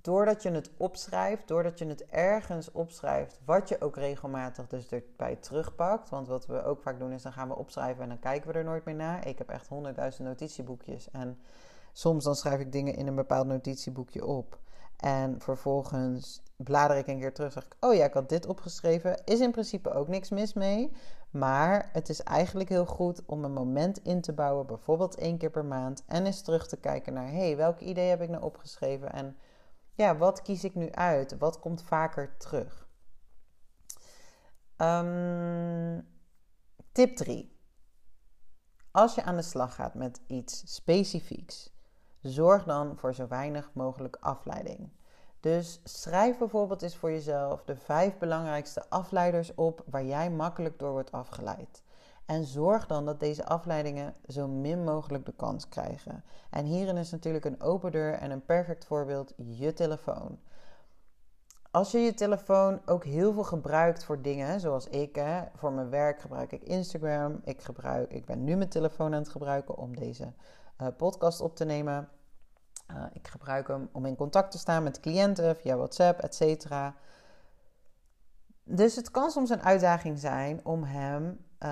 doordat 0.01 0.43
je 0.43 0.51
het 0.51 0.71
opschrijft, 0.77 1.49
doordat 1.49 1.79
je 1.79 1.87
het 1.87 2.07
ergens 2.07 2.73
opschrijft, 2.73 3.41
wat 3.45 3.69
je 3.69 3.81
ook 3.81 3.97
regelmatig 3.97 4.67
dus 4.67 4.89
erbij 4.89 5.37
terugpakt. 5.37 6.09
Want 6.09 6.29
wat 6.29 6.47
we 6.47 6.65
ook 6.65 6.83
vaak 6.83 6.99
doen 6.99 7.13
is 7.13 7.23
dan 7.23 7.33
gaan 7.33 7.49
we 7.49 7.57
opschrijven 7.57 8.03
en 8.03 8.09
dan 8.09 8.19
kijken 8.19 8.53
we 8.53 8.59
er 8.59 8.65
nooit 8.65 8.85
meer 8.85 8.95
naar. 8.95 9.27
Ik 9.27 9.39
heb 9.39 9.49
echt 9.49 9.69
honderdduizend 9.69 10.29
notitieboekjes 10.29 11.11
en 11.11 11.39
soms 11.93 12.25
dan 12.25 12.35
schrijf 12.35 12.61
ik 12.61 12.73
dingen 12.73 12.95
in 12.95 13.07
een 13.07 13.15
bepaald 13.15 13.47
notitieboekje 13.47 14.25
op. 14.25 14.59
En 15.03 15.41
vervolgens 15.41 16.43
blader 16.57 16.97
ik 16.97 17.07
een 17.07 17.19
keer 17.19 17.35
terug. 17.35 17.53
Zeg 17.53 17.65
ik, 17.65 17.77
oh 17.81 17.95
ja, 17.95 18.05
ik 18.05 18.13
had 18.13 18.29
dit 18.29 18.47
opgeschreven. 18.47 19.25
Is 19.25 19.41
in 19.41 19.51
principe 19.51 19.91
ook 19.91 20.09
niks 20.09 20.31
mis 20.31 20.53
mee. 20.53 20.93
Maar 21.31 21.89
het 21.93 22.09
is 22.09 22.23
eigenlijk 22.23 22.69
heel 22.69 22.87
goed 22.87 23.23
om 23.27 23.45
een 23.45 23.53
moment 23.53 23.99
in 23.99 24.21
te 24.21 24.33
bouwen, 24.33 24.67
bijvoorbeeld 24.67 25.15
één 25.15 25.39
keer 25.39 25.51
per 25.51 25.65
maand. 25.65 26.03
En 26.07 26.27
eens 26.27 26.43
terug 26.43 26.69
te 26.69 26.77
kijken 26.77 27.13
naar, 27.13 27.31
hey, 27.31 27.57
welk 27.57 27.81
idee 27.81 28.09
heb 28.09 28.23
ik 28.23 28.29
nou 28.29 28.43
opgeschreven? 28.43 29.13
En 29.13 29.37
ja, 29.95 30.17
wat 30.17 30.43
kies 30.43 30.65
ik 30.65 30.75
nu 30.75 30.91
uit? 30.91 31.39
Wat 31.39 31.59
komt 31.59 31.83
vaker 31.83 32.37
terug? 32.37 32.89
Um, 34.77 36.09
tip 36.93 37.17
3. 37.17 37.61
Als 38.91 39.15
je 39.15 39.23
aan 39.23 39.37
de 39.37 39.43
slag 39.43 39.75
gaat 39.75 39.95
met 39.95 40.21
iets 40.27 40.75
specifieks, 40.75 41.73
zorg 42.23 42.65
dan 42.65 42.97
voor 42.97 43.15
zo 43.15 43.29
weinig 43.29 43.71
mogelijk 43.73 44.17
afleiding. 44.21 44.91
Dus 45.41 45.81
schrijf 45.85 46.39
bijvoorbeeld 46.39 46.83
eens 46.83 46.97
voor 46.97 47.11
jezelf 47.11 47.65
de 47.65 47.77
vijf 47.77 48.19
belangrijkste 48.19 48.85
afleiders 48.89 49.55
op 49.55 49.85
waar 49.87 50.05
jij 50.05 50.31
makkelijk 50.31 50.79
door 50.79 50.93
wordt 50.93 51.13
afgeleid. 51.13 51.83
En 52.27 52.45
zorg 52.45 52.87
dan 52.87 53.05
dat 53.05 53.21
deze 53.21 53.45
afleidingen 53.45 54.15
zo 54.27 54.49
min 54.49 54.85
mogelijk 54.85 55.27
de 55.27 55.33
kans 55.37 55.69
krijgen. 55.69 56.25
En 56.51 56.65
hierin 56.65 56.97
is 56.97 57.11
natuurlijk 57.11 57.45
een 57.45 57.63
open 57.63 57.91
deur 57.91 58.13
en 58.13 58.31
een 58.31 58.45
perfect 58.45 58.85
voorbeeld 58.85 59.33
je 59.37 59.73
telefoon. 59.73 60.39
Als 61.71 61.91
je 61.91 61.99
je 61.99 62.15
telefoon 62.15 62.81
ook 62.87 63.05
heel 63.05 63.33
veel 63.33 63.45
gebruikt 63.45 64.05
voor 64.05 64.23
dingen, 64.23 64.61
zoals 64.61 64.89
ik, 64.89 65.15
hè, 65.15 65.43
voor 65.55 65.73
mijn 65.73 65.91
werk 65.91 66.21
gebruik 66.21 66.53
ik 66.53 66.63
Instagram. 66.63 67.41
Ik, 67.45 67.63
gebruik, 67.63 68.11
ik 68.11 68.25
ben 68.25 68.45
nu 68.45 68.57
mijn 68.57 68.69
telefoon 68.69 69.15
aan 69.15 69.21
het 69.21 69.29
gebruiken 69.29 69.77
om 69.77 69.97
deze 69.97 70.33
uh, 70.79 70.89
podcast 70.97 71.41
op 71.41 71.57
te 71.57 71.65
nemen. 71.65 72.09
Uh, 72.91 73.05
ik 73.13 73.29
gebruik 73.29 73.69
hem 73.69 73.89
om 73.93 74.07
in 74.07 74.17
contact 74.17 74.51
te 74.51 74.59
staan 74.59 74.83
met 74.83 75.01
cliënten 75.01 75.57
via 75.57 75.77
WhatsApp, 75.77 76.21
et 76.21 76.35
cetera. 76.35 76.95
Dus 78.65 78.97
het 78.97 79.11
kan 79.11 79.31
soms 79.31 79.51
een 79.51 79.63
uitdaging 79.63 80.19
zijn 80.19 80.65
om 80.65 80.85
hem, 80.85 81.47
uh, 81.59 81.69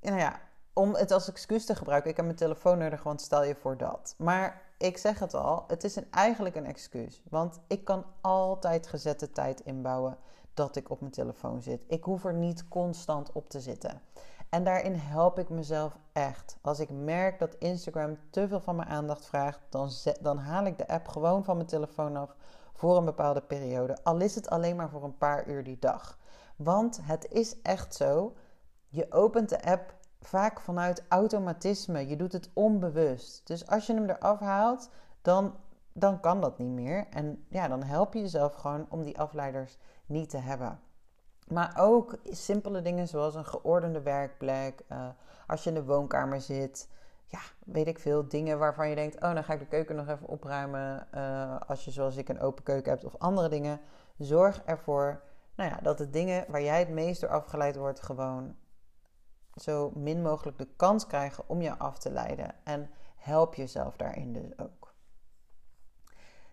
nou 0.00 0.18
ja, 0.18 0.40
om 0.72 0.94
het 0.94 1.10
als 1.10 1.28
excuus 1.28 1.64
te 1.64 1.74
gebruiken. 1.74 2.10
Ik 2.10 2.16
heb 2.16 2.24
mijn 2.24 2.36
telefoon 2.36 2.78
nodig, 2.78 3.02
want 3.02 3.20
stel 3.20 3.44
je 3.44 3.54
voor 3.54 3.76
dat. 3.76 4.14
Maar 4.18 4.62
ik 4.78 4.98
zeg 4.98 5.18
het 5.18 5.34
al, 5.34 5.64
het 5.66 5.84
is 5.84 6.08
eigenlijk 6.10 6.56
een 6.56 6.66
excuus. 6.66 7.22
Want 7.30 7.60
ik 7.66 7.84
kan 7.84 8.04
altijd 8.20 8.86
gezette 8.86 9.30
tijd 9.30 9.60
inbouwen 9.60 10.18
dat 10.54 10.76
ik 10.76 10.90
op 10.90 11.00
mijn 11.00 11.12
telefoon 11.12 11.62
zit. 11.62 11.84
Ik 11.88 12.04
hoef 12.04 12.24
er 12.24 12.34
niet 12.34 12.68
constant 12.68 13.32
op 13.32 13.48
te 13.48 13.60
zitten. 13.60 14.00
En 14.48 14.64
daarin 14.64 14.94
help 14.94 15.38
ik 15.38 15.48
mezelf 15.48 15.98
echt. 16.12 16.56
Als 16.60 16.80
ik 16.80 16.90
merk 16.90 17.38
dat 17.38 17.54
Instagram 17.54 18.18
te 18.30 18.48
veel 18.48 18.60
van 18.60 18.76
mijn 18.76 18.88
aandacht 18.88 19.26
vraagt, 19.26 19.60
dan, 19.68 19.90
dan 20.20 20.38
haal 20.38 20.64
ik 20.64 20.78
de 20.78 20.88
app 20.88 21.08
gewoon 21.08 21.44
van 21.44 21.56
mijn 21.56 21.68
telefoon 21.68 22.16
af 22.16 22.36
voor 22.72 22.96
een 22.96 23.04
bepaalde 23.04 23.40
periode. 23.40 23.98
Al 24.02 24.20
is 24.20 24.34
het 24.34 24.50
alleen 24.50 24.76
maar 24.76 24.90
voor 24.90 25.04
een 25.04 25.18
paar 25.18 25.48
uur 25.48 25.64
die 25.64 25.78
dag. 25.78 26.18
Want 26.56 27.00
het 27.02 27.30
is 27.30 27.62
echt 27.62 27.94
zo. 27.94 28.34
Je 28.88 29.12
opent 29.12 29.48
de 29.48 29.62
app 29.64 29.94
vaak 30.20 30.60
vanuit 30.60 31.04
automatisme. 31.08 32.08
Je 32.08 32.16
doet 32.16 32.32
het 32.32 32.50
onbewust. 32.52 33.46
Dus 33.46 33.66
als 33.66 33.86
je 33.86 33.94
hem 33.94 34.10
eraf 34.10 34.38
haalt, 34.38 34.90
dan, 35.22 35.54
dan 35.92 36.20
kan 36.20 36.40
dat 36.40 36.58
niet 36.58 36.70
meer. 36.70 37.06
En 37.10 37.44
ja, 37.48 37.68
dan 37.68 37.82
help 37.82 38.14
je 38.14 38.20
jezelf 38.20 38.54
gewoon 38.54 38.86
om 38.88 39.02
die 39.02 39.18
afleiders 39.18 39.78
niet 40.06 40.30
te 40.30 40.38
hebben. 40.38 40.80
Maar 41.50 41.74
ook 41.78 42.18
simpele 42.24 42.82
dingen 42.82 43.08
zoals 43.08 43.34
een 43.34 43.46
geordende 43.46 44.02
werkplek. 44.02 44.82
Uh, 44.92 45.08
als 45.46 45.64
je 45.64 45.68
in 45.68 45.74
de 45.74 45.84
woonkamer 45.84 46.40
zit. 46.40 46.88
Ja, 47.26 47.40
weet 47.64 47.86
ik 47.86 47.98
veel. 47.98 48.28
Dingen 48.28 48.58
waarvan 48.58 48.88
je 48.88 48.94
denkt: 48.94 49.14
oh, 49.14 49.34
dan 49.34 49.44
ga 49.44 49.52
ik 49.52 49.58
de 49.58 49.66
keuken 49.66 49.96
nog 49.96 50.08
even 50.08 50.28
opruimen. 50.28 51.06
Uh, 51.14 51.56
als 51.66 51.84
je 51.84 51.90
zoals 51.90 52.16
ik 52.16 52.28
een 52.28 52.40
open 52.40 52.64
keuken 52.64 52.90
hebt 52.90 53.04
of 53.04 53.18
andere 53.18 53.48
dingen. 53.48 53.80
Zorg 54.16 54.62
ervoor 54.64 55.22
nou 55.58 55.70
ja, 55.70 55.78
dat 55.82 55.98
de 55.98 56.10
dingen 56.10 56.44
waar 56.48 56.62
jij 56.62 56.78
het 56.78 56.88
meest 56.88 57.20
door 57.20 57.30
afgeleid 57.30 57.76
wordt, 57.76 58.00
gewoon 58.00 58.56
zo 59.54 59.90
min 59.94 60.22
mogelijk 60.22 60.58
de 60.58 60.68
kans 60.76 61.06
krijgen 61.06 61.48
om 61.48 61.62
je 61.62 61.78
af 61.78 61.98
te 61.98 62.10
leiden. 62.10 62.54
En 62.64 62.90
help 63.16 63.54
jezelf 63.54 63.96
daarin 63.96 64.32
dus 64.32 64.58
ook. 64.58 64.94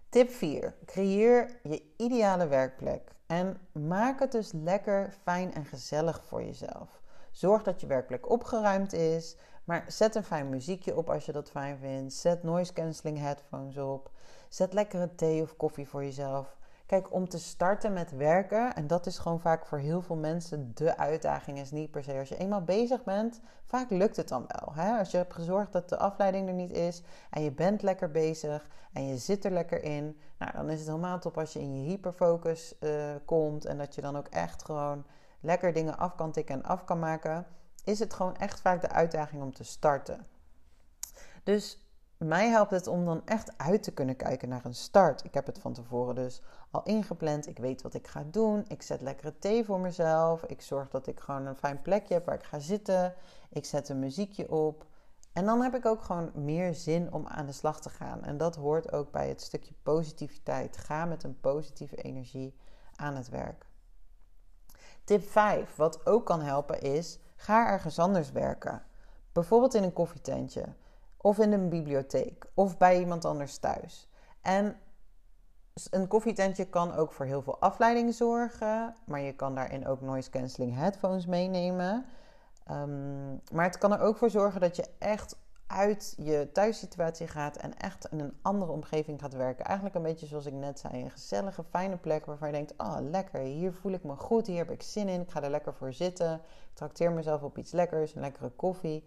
Tip 0.10 0.30
4. 0.30 0.75
Creëer 0.86 1.60
je 1.64 1.94
ideale 1.98 2.48
werkplek. 2.48 3.14
En 3.27 3.58
maak 3.72 4.20
het 4.20 4.32
dus 4.32 4.51
lekker, 4.51 5.13
fijn 5.24 5.53
en 5.53 5.65
gezellig 5.65 6.24
voor 6.24 6.44
jezelf. 6.44 7.01
Zorg 7.32 7.63
dat 7.63 7.82
je 7.82 7.88
werkplek 7.88 8.29
opgeruimd 8.29 8.94
is. 8.94 9.38
Maar 9.63 9.86
zet 9.88 10.15
een 10.15 10.24
fijn 10.24 10.50
muziekje 10.50 10.96
op 10.96 11.10
als 11.10 11.25
je 11.25 11.32
dat 11.32 11.50
fijn 11.50 11.77
vindt. 11.77 12.13
Zet 12.13 12.44
noise 12.44 12.74
cancelling 12.74 13.17
headphones 13.17 13.77
op. 13.77 14.12
Zet 14.50 14.74
lekkere 14.74 15.15
thee 15.15 15.41
of 15.41 15.55
koffie 15.55 15.88
voor 15.88 16.03
jezelf. 16.03 16.58
Kijk, 16.86 17.13
om 17.13 17.30
te 17.30 17.39
starten 17.39 17.94
met 17.94 18.12
werken, 18.12 18.75
en 18.75 18.88
dat 18.88 19.06
is 19.06 19.18
gewoon 19.18 19.39
vaak 19.39 19.65
voor 19.65 19.77
heel 19.77 20.01
veel 20.01 20.15
mensen 20.15 20.72
de 20.74 20.98
uitdaging, 20.98 21.60
is 21.60 21.72
niet 21.72 21.92
per 21.92 22.04
se. 22.04 22.18
Als 22.18 22.30
je 22.30 22.38
eenmaal 22.38 22.63
bezig 22.63 23.04
bent, 23.04 23.42
vaak 23.63 23.89
lukt 23.89 24.15
het 24.15 24.27
dan 24.27 24.46
wel. 24.48 24.74
Hè? 24.74 24.98
Als 24.98 25.12
je 25.12 25.18
hebt 25.18 25.34
gezorgd 25.34 25.72
dat 25.72 25.89
de 25.89 25.98
afleiding 25.98 26.48
er 26.48 26.54
niet 26.54 26.72
is 26.72 27.04
en 27.30 27.44
je 27.44 27.51
bent 27.51 27.82
lekker 27.82 28.12
bezig 28.12 28.68
en 28.94 29.08
je 29.08 29.18
zit 29.18 29.46
er 29.46 29.51
lekker 29.51 29.84
in, 29.84 30.20
nou, 30.38 30.51
dan 30.51 30.70
is 30.70 30.80
het 30.80 30.88
helemaal 30.88 31.20
top 31.20 31.38
als 31.38 31.54
je 31.54 31.60
in 31.60 31.82
je 31.82 31.89
hyperfocus 31.89 32.75
uh, 32.80 33.15
komt 33.25 33.65
en 33.65 33.77
dat 33.77 33.96
je 33.96 34.01
dan 34.01 34.18
ook 34.18 34.27
echt 34.27 34.65
gewoon 34.65 35.06
lekker 35.39 35.74
dingen 35.74 35.98
af 35.98 36.15
kan 36.15 36.32
tikken 36.32 36.56
en 36.56 36.63
af 36.63 36.84
kan 36.84 37.00
maken. 37.00 37.46
Is 37.84 38.00
het 38.00 38.13
gewoon 38.13 38.38
echt 38.38 38.60
vaak 38.62 38.82
de 38.82 38.89
uitdaging 38.89 39.42
om 39.42 39.54
te 39.54 39.63
starten. 39.63 40.27
Dus 41.44 41.85
mij 42.27 42.50
helpt 42.50 42.72
het 42.72 42.88
om 42.88 43.05
dan 43.05 43.22
echt 43.25 43.58
uit 43.58 43.84
te 43.84 43.91
kunnen 43.91 44.15
kijken 44.15 44.50
naar 44.50 44.65
een 44.65 44.75
start. 44.75 45.24
Ik 45.24 45.34
heb 45.34 45.46
het 45.46 45.60
van 45.60 45.74
tevoren 45.74 46.15
dus 46.15 46.41
al 46.72 46.84
ingepland. 46.84 47.48
Ik 47.48 47.58
weet 47.58 47.82
wat 47.82 47.94
ik 47.94 48.08
ga 48.08 48.24
doen. 48.32 48.65
Ik 48.67 48.82
zet 48.82 49.01
lekkere 49.01 49.39
thee 49.39 49.65
voor 49.65 49.79
mezelf. 49.79 50.44
Ik 50.44 50.62
zorg 50.62 50.89
dat 50.89 51.08
ik 51.08 51.20
gewoon 51.20 51.46
een 51.46 51.55
fijn 51.55 51.82
plekje 51.82 52.13
heb 52.13 52.25
waar 52.25 52.36
ik 52.36 52.44
ga 52.44 52.60
zitten. 52.60 53.13
Ik 53.50 53.65
zet 53.65 53.89
een 53.89 54.00
muziekje 54.00 54.51
op. 54.51 54.86
En 55.34 55.46
dan 55.46 55.62
heb 55.62 55.75
ik 55.75 55.86
ook 55.86 56.01
gewoon 56.01 56.32
meer 56.34 56.74
zin 56.74 57.13
om 57.13 57.27
aan 57.27 57.46
de 57.46 57.51
slag 57.51 57.82
te 57.82 57.89
gaan. 57.89 58.24
En 58.24 58.38
dat 58.38 58.55
hoort 58.55 58.91
ook 58.91 59.12
bij 59.12 59.27
het 59.27 59.41
stukje 59.41 59.74
positiviteit. 59.84 60.77
Ga 60.77 61.05
met 61.05 61.24
een 61.24 61.39
positieve 61.39 61.96
energie 61.96 62.55
aan 62.96 63.15
het 63.15 63.29
werk. 63.29 63.65
Tip 65.03 65.24
5, 65.29 65.75
wat 65.75 66.05
ook 66.05 66.25
kan 66.25 66.41
helpen, 66.41 66.82
is 66.82 67.20
ga 67.36 67.67
ergens 67.67 68.00
anders 68.00 68.32
werken. 68.32 68.82
Bijvoorbeeld 69.32 69.74
in 69.74 69.84
een 69.84 69.94
koffietentje 69.94 70.65
of 71.25 71.39
in 71.39 71.51
een 71.51 71.70
bibliotheek 71.70 72.46
of 72.53 72.77
bij 72.77 73.00
iemand 73.00 73.25
anders 73.25 73.58
thuis. 73.58 74.10
En 74.41 74.75
een 75.89 76.08
koffietentje 76.08 76.65
kan 76.65 76.94
ook 76.94 77.12
voor 77.12 77.25
heel 77.25 77.41
veel 77.41 77.60
afleiding 77.60 78.13
zorgen, 78.13 78.96
maar 79.05 79.20
je 79.22 79.36
kan 79.36 79.55
daarin 79.55 79.88
ook 79.88 80.01
noise 80.01 80.29
cancelling 80.29 80.75
headphones 80.75 81.25
meenemen. 81.25 82.05
Um, 82.72 83.41
maar 83.51 83.65
het 83.65 83.77
kan 83.77 83.94
er 83.94 84.00
ook 84.00 84.17
voor 84.17 84.29
zorgen 84.29 84.62
dat 84.62 84.75
je 84.75 84.86
echt 85.00 85.38
uit 85.67 86.13
je 86.17 86.50
thuissituatie 86.53 87.27
gaat 87.27 87.58
en 87.58 87.77
echt 87.77 88.08
in 88.12 88.20
een 88.20 88.38
andere 88.41 88.72
omgeving 88.72 89.22
gaat 89.22 89.34
werken. 89.34 89.65
Eigenlijk 89.65 89.96
een 89.96 90.03
beetje 90.03 90.25
zoals 90.25 90.46
ik 90.46 90.53
net 90.53 90.79
zei, 90.79 91.03
een 91.03 91.12
gezellige, 91.12 91.63
fijne 91.63 91.98
plek 91.98 92.25
waarvan 92.25 92.48
je 92.48 92.53
denkt: 92.53 92.74
oh 92.77 92.98
lekker, 93.00 93.39
hier 93.39 93.74
voel 93.74 93.91
ik 93.91 94.03
me 94.03 94.15
goed, 94.15 94.48
hier 94.48 94.58
heb 94.58 94.72
ik 94.72 94.82
zin 94.82 95.08
in, 95.08 95.22
ik 95.22 95.32
ga 95.32 95.44
er 95.44 95.50
lekker 95.50 95.74
voor 95.74 95.94
zitten. 95.94 96.34
Ik 96.34 96.75
trakteer 96.75 97.12
mezelf 97.12 97.41
op 97.41 97.58
iets 97.58 97.72
lekkers, 97.72 98.15
een 98.15 98.22
lekkere 98.22 98.50
koffie. 98.50 99.03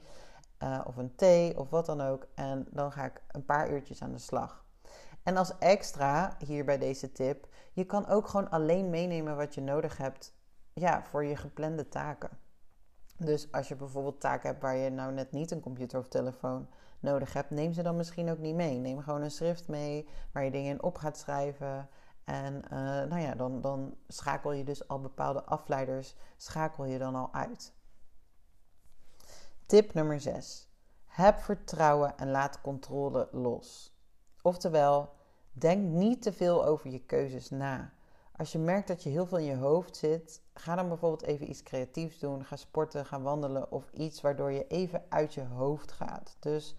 Eh, 0.58 0.80
of 0.84 0.96
een 0.96 1.14
thee 1.14 1.58
of 1.58 1.70
wat 1.70 1.86
dan 1.86 2.00
ook. 2.00 2.26
En 2.34 2.66
dan 2.70 2.92
ga 2.92 3.04
ik 3.04 3.22
een 3.28 3.44
paar 3.44 3.70
uurtjes 3.70 4.02
aan 4.02 4.12
de 4.12 4.18
slag. 4.18 4.64
En 5.22 5.36
als 5.36 5.58
extra 5.58 6.36
hier 6.46 6.64
bij 6.64 6.78
deze 6.78 7.12
tip, 7.12 7.48
je 7.72 7.84
kan 7.84 8.06
ook 8.06 8.28
gewoon 8.28 8.50
alleen 8.50 8.90
meenemen 8.90 9.36
wat 9.36 9.54
je 9.54 9.60
nodig 9.60 9.96
hebt 9.96 10.34
ja, 10.72 11.02
voor 11.02 11.24
je 11.24 11.36
geplande 11.36 11.88
taken. 11.88 12.30
Dus 13.16 13.52
als 13.52 13.68
je 13.68 13.76
bijvoorbeeld 13.76 14.20
taken 14.20 14.48
hebt 14.48 14.62
waar 14.62 14.76
je 14.76 14.90
nou 14.90 15.12
net 15.12 15.32
niet 15.32 15.50
een 15.50 15.60
computer 15.60 15.98
of 15.98 16.08
telefoon 16.08 16.68
nodig 17.00 17.32
hebt, 17.32 17.50
neem 17.50 17.72
ze 17.72 17.82
dan 17.82 17.96
misschien 17.96 18.30
ook 18.30 18.38
niet 18.38 18.54
mee. 18.54 18.78
Neem 18.78 19.00
gewoon 19.00 19.22
een 19.22 19.30
schrift 19.30 19.68
mee 19.68 20.08
waar 20.32 20.44
je 20.44 20.50
dingen 20.50 20.70
in 20.70 20.82
op 20.82 20.96
gaat 20.96 21.18
schrijven. 21.18 21.88
En 22.24 22.54
uh, 22.64 22.70
nou 22.80 23.18
ja, 23.18 23.34
dan, 23.34 23.60
dan 23.60 23.94
schakel 24.08 24.52
je 24.52 24.64
dus 24.64 24.88
al 24.88 25.00
bepaalde 25.00 25.44
afleiders, 25.44 26.16
schakel 26.36 26.84
je 26.84 26.98
dan 26.98 27.14
al 27.14 27.28
uit. 27.32 27.72
Tip 29.68 29.94
nummer 29.94 30.20
6. 30.20 30.68
Heb 31.06 31.38
vertrouwen 31.40 32.18
en 32.18 32.30
laat 32.30 32.60
controle 32.60 33.28
los. 33.32 33.96
Oftewel, 34.42 35.12
denk 35.52 35.88
niet 35.88 36.22
te 36.22 36.32
veel 36.32 36.64
over 36.64 36.90
je 36.90 36.98
keuzes 36.98 37.50
na. 37.50 37.92
Als 38.36 38.52
je 38.52 38.58
merkt 38.58 38.88
dat 38.88 39.02
je 39.02 39.10
heel 39.10 39.26
veel 39.26 39.38
in 39.38 39.44
je 39.44 39.56
hoofd 39.56 39.96
zit, 39.96 40.42
ga 40.54 40.74
dan 40.74 40.88
bijvoorbeeld 40.88 41.22
even 41.22 41.50
iets 41.50 41.62
creatiefs 41.62 42.18
doen. 42.18 42.44
Ga 42.44 42.56
sporten, 42.56 43.06
ga 43.06 43.20
wandelen 43.20 43.70
of 43.72 43.90
iets 43.92 44.20
waardoor 44.20 44.52
je 44.52 44.66
even 44.66 45.04
uit 45.08 45.34
je 45.34 45.44
hoofd 45.44 45.92
gaat. 45.92 46.36
Dus 46.40 46.76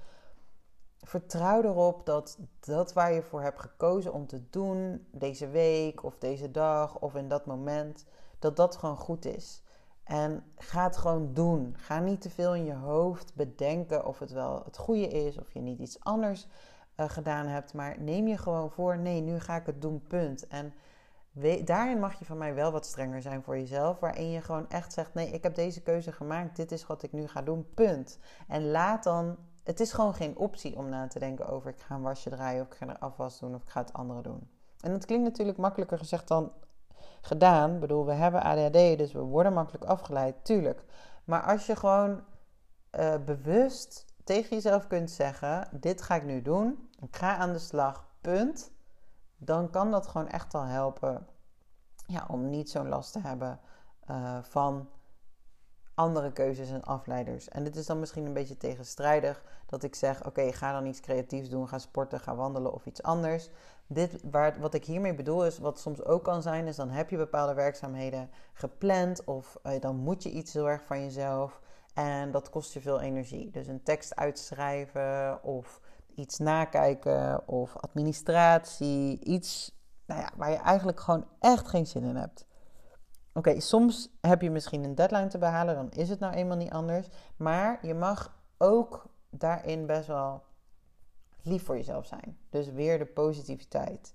vertrouw 1.00 1.62
erop 1.62 2.06
dat 2.06 2.38
dat 2.60 2.94
waar 2.94 3.14
je 3.14 3.24
voor 3.24 3.42
hebt 3.42 3.60
gekozen 3.60 4.14
om 4.14 4.28
te 4.28 4.50
doen, 4.50 5.08
deze 5.12 5.48
week 5.48 6.04
of 6.04 6.18
deze 6.18 6.52
dag 6.52 7.00
of 7.00 7.16
in 7.16 7.28
dat 7.28 7.46
moment, 7.46 8.06
dat 8.40 8.56
dat 8.56 8.76
gewoon 8.76 8.98
goed 8.98 9.26
is. 9.26 9.64
En 10.10 10.44
ga 10.58 10.84
het 10.84 10.98
gewoon 10.98 11.34
doen. 11.34 11.74
Ga 11.78 12.00
niet 12.00 12.22
te 12.22 12.30
veel 12.30 12.56
in 12.56 12.66
je 12.66 12.74
hoofd 12.74 13.36
bedenken 13.36 14.06
of 14.06 14.20
het 14.20 14.32
wel 14.32 14.62
het 14.66 14.78
goede 14.78 15.08
is, 15.08 15.40
of 15.40 15.54
je 15.54 15.60
niet 15.60 15.80
iets 15.80 16.00
anders 16.00 16.48
eh, 16.96 17.10
gedaan 17.10 17.48
hebt. 17.48 17.74
Maar 17.74 17.96
neem 18.00 18.28
je 18.28 18.38
gewoon 18.38 18.72
voor, 18.72 18.98
nee, 18.98 19.22
nu 19.22 19.40
ga 19.40 19.56
ik 19.56 19.66
het 19.66 19.82
doen, 19.82 20.04
punt. 20.08 20.48
En 20.48 20.74
daarin 21.66 22.00
mag 22.00 22.20
je 22.20 22.26
van 22.26 22.38
mij 22.38 22.54
wel 22.54 22.72
wat 22.72 22.86
strenger 22.86 23.22
zijn 23.22 23.44
voor 23.44 23.58
jezelf. 23.58 24.00
Waarin 24.00 24.32
je 24.32 24.42
gewoon 24.42 24.70
echt 24.70 24.94
zegt: 24.94 25.14
nee, 25.14 25.30
ik 25.30 25.44
heb 25.44 25.56
deze 25.56 25.82
keuze 25.82 26.12
gemaakt. 26.12 26.56
Dit 26.56 26.72
is 26.72 26.86
wat 26.86 27.04
ik 27.04 27.12
nu 27.12 27.28
ga 27.28 27.42
doen. 27.42 27.68
Punt. 27.74 28.20
En 28.48 28.72
laat 28.72 29.04
dan. 29.04 29.38
Het 29.64 29.80
is 29.80 29.92
gewoon 29.94 30.14
geen 30.14 30.38
optie 30.38 30.76
om 30.76 30.90
na 30.90 31.08
te 31.08 31.20
denken 31.20 31.48
over: 31.48 31.72
ik 31.72 31.80
ga 31.80 31.96
een 31.96 32.02
wasje 32.02 32.30
draaien, 32.30 32.62
of 32.62 32.68
ik 32.68 32.74
ga 32.74 32.88
er 32.88 33.00
afwas 33.00 33.40
doen, 33.40 33.56
of 33.56 33.62
ik 33.62 33.70
ga 33.70 33.82
het 33.82 33.94
andere 33.94 34.22
doen. 34.22 34.50
En 34.80 34.92
dat 34.92 35.06
klinkt 35.06 35.26
natuurlijk 35.26 35.58
makkelijker 35.58 35.98
gezegd 35.98 36.28
dan 36.28 36.52
gedaan. 37.22 37.74
Ik 37.74 37.80
bedoel, 37.80 38.06
we 38.06 38.14
hebben 38.14 38.44
ADHD, 38.44 38.98
dus 38.98 39.12
we 39.12 39.20
worden 39.20 39.54
makkelijk 39.54 39.84
afgeleid, 39.84 40.46
tuurlijk. 40.46 40.84
Maar 41.24 41.42
als 41.42 41.66
je 41.66 41.76
gewoon 41.76 42.24
uh, 43.00 43.14
bewust 43.26 44.06
tegen 44.24 44.50
jezelf 44.50 44.88
kunt 44.88 45.12
zeggen: 45.12 45.68
Dit 45.72 46.02
ga 46.02 46.16
ik 46.16 46.24
nu 46.24 46.42
doen, 46.42 46.90
ik 47.00 47.16
ga 47.16 47.38
aan 47.38 47.54
de 47.54 47.60
slag, 47.60 48.08
punt 48.22 48.72
dan 49.40 49.70
kan 49.70 49.92
dat 49.92 50.08
gewoon 50.08 50.28
echt 50.28 50.54
al 50.54 50.64
helpen 50.64 51.28
ja, 52.06 52.26
om 52.28 52.50
niet 52.50 52.70
zo'n 52.70 52.90
last 52.90 53.12
te 53.12 53.20
hebben 53.20 53.60
uh, 54.10 54.38
van 54.42 54.90
andere 56.00 56.32
keuzes 56.32 56.70
en 56.70 56.84
afleiders. 56.84 57.50
En 57.50 57.64
dit 57.64 57.76
is 57.76 57.86
dan 57.86 58.00
misschien 58.00 58.26
een 58.26 58.34
beetje 58.34 58.58
tegenstrijdig 58.58 59.44
dat 59.66 59.84
ik 59.84 59.96
zeg: 59.96 60.26
oké, 60.26 60.52
ga 60.52 60.72
dan 60.72 60.86
iets 60.86 61.00
creatiefs 61.00 61.50
doen, 61.50 61.68
ga 61.68 61.78
sporten, 61.78 62.20
ga 62.20 62.36
wandelen 62.36 62.74
of 62.74 62.86
iets 62.86 63.04
anders. 63.04 63.50
Dit, 63.88 64.22
waar, 64.32 64.60
wat 64.60 64.74
ik 64.74 64.86
hiermee 64.86 65.14
bedoel 65.14 65.46
is, 65.46 65.58
wat 65.58 65.80
soms 65.80 66.04
ook 66.04 66.24
kan 66.24 66.42
zijn, 66.42 66.68
is 66.68 66.76
dan 66.76 66.90
heb 66.90 67.10
je 67.10 67.18
bepaalde 67.18 67.54
werkzaamheden 67.54 68.30
gepland 68.54 69.24
of 69.24 69.58
uh, 69.66 69.80
dan 69.80 69.96
moet 69.96 70.24
je 70.24 70.32
iets 70.32 70.54
heel 70.54 70.70
erg 70.70 70.86
van 70.86 71.04
jezelf 71.04 71.62
en 71.94 72.32
dat 72.32 72.50
kost 72.50 72.74
je 72.74 72.82
veel 72.82 73.00
energie. 73.00 73.52
Dus 73.52 73.68
een 73.68 73.84
tekst 73.84 74.16
uitschrijven 74.16 75.44
of 75.44 75.82
iets 76.16 76.38
nakijken 76.38 77.48
of 77.48 77.78
administratie, 77.78 79.20
iets 79.24 79.78
nou 80.06 80.22
ja, 80.22 80.30
waar 80.36 80.52
je 80.52 80.58
eigenlijk 80.58 81.00
gewoon 81.00 81.26
echt 81.40 81.68
geen 81.68 81.88
zin 81.88 82.04
in 82.04 82.16
hebt. 82.16 82.46
Oké, 83.40 83.60
soms 83.60 84.10
heb 84.22 84.42
je 84.42 84.50
misschien 84.50 84.84
een 84.84 84.96
deadline 84.96 85.28
te 85.28 85.38
behalen, 85.38 85.76
dan 85.76 85.92
is 85.92 86.10
het 86.10 86.20
nou 86.20 86.34
eenmaal 86.34 86.58
niet 86.58 86.72
anders. 86.72 87.08
Maar 87.38 87.86
je 87.86 87.94
mag 87.94 88.38
ook 88.58 89.06
daarin 89.30 89.86
best 89.86 90.08
wel 90.08 90.44
lief 91.42 91.66
voor 91.66 91.76
jezelf 91.76 92.06
zijn. 92.06 92.38
Dus 92.50 92.72
weer 92.72 92.98
de 92.98 93.06
positiviteit. 93.06 94.14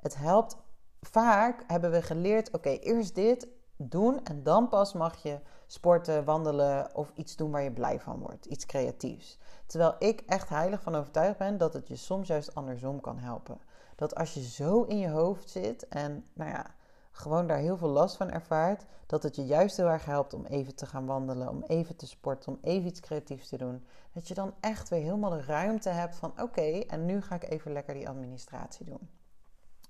Het 0.00 0.16
helpt. 0.16 0.56
Vaak 1.00 1.64
hebben 1.66 1.90
we 1.90 2.02
geleerd: 2.02 2.50
oké, 2.50 2.68
eerst 2.68 3.14
dit 3.14 3.48
doen 3.76 4.24
en 4.24 4.42
dan 4.42 4.68
pas 4.68 4.92
mag 4.92 5.22
je 5.22 5.40
sporten, 5.66 6.24
wandelen 6.24 6.94
of 6.94 7.12
iets 7.14 7.36
doen 7.36 7.50
waar 7.50 7.62
je 7.62 7.72
blij 7.72 8.00
van 8.00 8.18
wordt. 8.18 8.46
Iets 8.46 8.66
creatiefs. 8.66 9.38
Terwijl 9.66 9.94
ik 9.98 10.20
echt 10.26 10.48
heilig 10.48 10.82
van 10.82 10.94
overtuigd 10.94 11.38
ben 11.38 11.58
dat 11.58 11.72
het 11.72 11.88
je 11.88 11.96
soms 11.96 12.28
juist 12.28 12.54
andersom 12.54 13.00
kan 13.00 13.18
helpen. 13.18 13.60
Dat 13.96 14.14
als 14.14 14.34
je 14.34 14.42
zo 14.42 14.82
in 14.82 14.98
je 14.98 15.08
hoofd 15.08 15.50
zit 15.50 15.88
en 15.88 16.24
nou 16.34 16.50
ja, 16.50 16.74
gewoon 17.10 17.46
daar 17.46 17.58
heel 17.58 17.76
veel 17.76 17.88
last 17.88 18.16
van 18.16 18.30
ervaart, 18.30 18.86
dat 19.06 19.22
het 19.22 19.36
je 19.36 19.44
juist 19.46 19.76
heel 19.76 19.88
erg 19.88 20.04
helpt 20.04 20.34
om 20.34 20.44
even 20.46 20.74
te 20.74 20.86
gaan 20.86 21.06
wandelen, 21.06 21.48
om 21.48 21.62
even 21.62 21.96
te 21.96 22.06
sporten, 22.06 22.52
om 22.52 22.58
even 22.62 22.88
iets 22.88 23.00
creatiefs 23.00 23.48
te 23.48 23.58
doen. 23.58 23.84
Dat 24.12 24.28
je 24.28 24.34
dan 24.34 24.54
echt 24.60 24.88
weer 24.88 25.02
helemaal 25.02 25.30
de 25.30 25.42
ruimte 25.42 25.88
hebt 25.88 26.16
van 26.16 26.42
oké, 26.42 26.78
en 26.78 27.06
nu 27.06 27.20
ga 27.20 27.34
ik 27.34 27.50
even 27.50 27.72
lekker 27.72 27.94
die 27.94 28.08
administratie 28.08 28.86
doen. 28.86 29.10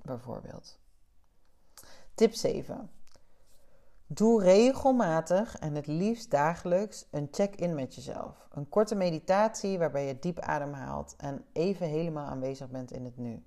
Bijvoorbeeld. 0.02 0.78
Tip 2.14 2.34
7. 2.34 2.90
Doe 4.06 4.42
regelmatig 4.42 5.58
en 5.58 5.74
het 5.74 5.86
liefst 5.86 6.30
dagelijks 6.30 7.06
een 7.10 7.28
check-in 7.30 7.74
met 7.74 7.94
jezelf. 7.94 8.48
Een 8.50 8.68
korte 8.68 8.94
meditatie 8.94 9.78
waarbij 9.78 10.06
je 10.06 10.18
diep 10.18 10.38
ademhaalt 10.38 11.16
en 11.16 11.44
even 11.52 11.86
helemaal 11.86 12.26
aanwezig 12.26 12.70
bent 12.70 12.92
in 12.92 13.04
het 13.04 13.16
nu. 13.16 13.44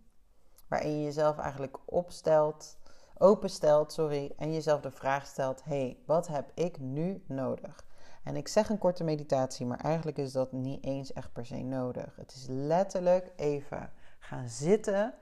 Waarin 0.67 0.97
je 0.97 1.03
jezelf 1.03 1.37
eigenlijk 1.37 1.77
opstelt, 1.85 2.77
openstelt, 3.17 3.91
sorry, 3.91 4.34
en 4.38 4.53
jezelf 4.53 4.82
de 4.82 4.91
vraag 4.91 5.25
stelt: 5.25 5.63
hey, 5.63 5.98
wat 6.05 6.27
heb 6.27 6.51
ik 6.53 6.79
nu 6.79 7.24
nodig? 7.27 7.86
En 8.24 8.36
ik 8.36 8.48
zeg 8.48 8.70
een 8.70 8.77
korte 8.77 9.03
meditatie, 9.03 9.65
maar 9.65 9.79
eigenlijk 9.79 10.17
is 10.17 10.32
dat 10.32 10.51
niet 10.51 10.84
eens 10.84 11.13
echt 11.13 11.34
per 11.34 11.46
se 11.46 11.62
nodig. 11.63 12.15
Het 12.15 12.32
is 12.32 12.46
letterlijk 12.50 13.32
even 13.36 13.91
gaan 14.20 14.50
zitten, 14.50 15.13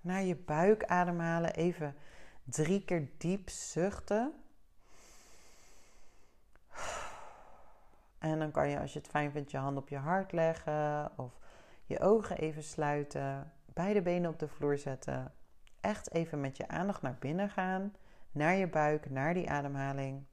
naar 0.00 0.22
je 0.22 0.36
buik 0.36 0.84
ademhalen, 0.84 1.54
even 1.54 1.94
Drie 2.48 2.84
keer 2.84 3.08
diep 3.18 3.48
zuchten. 3.48 4.32
En 8.18 8.38
dan 8.38 8.50
kan 8.50 8.68
je, 8.68 8.80
als 8.80 8.92
je 8.92 8.98
het 8.98 9.08
fijn 9.08 9.30
vindt, 9.30 9.50
je 9.50 9.56
hand 9.56 9.76
op 9.76 9.88
je 9.88 9.96
hart 9.96 10.32
leggen 10.32 11.10
of 11.16 11.38
je 11.84 12.00
ogen 12.00 12.38
even 12.38 12.62
sluiten. 12.62 13.52
Beide 13.76 14.02
benen 14.02 14.30
op 14.30 14.38
de 14.38 14.48
vloer 14.48 14.78
zetten. 14.78 15.32
Echt 15.80 16.12
even 16.12 16.40
met 16.40 16.56
je 16.56 16.68
aandacht 16.68 17.02
naar 17.02 17.16
binnen 17.18 17.50
gaan, 17.50 17.94
naar 18.30 18.54
je 18.54 18.68
buik, 18.68 19.10
naar 19.10 19.34
die 19.34 19.50
ademhaling. 19.50 20.24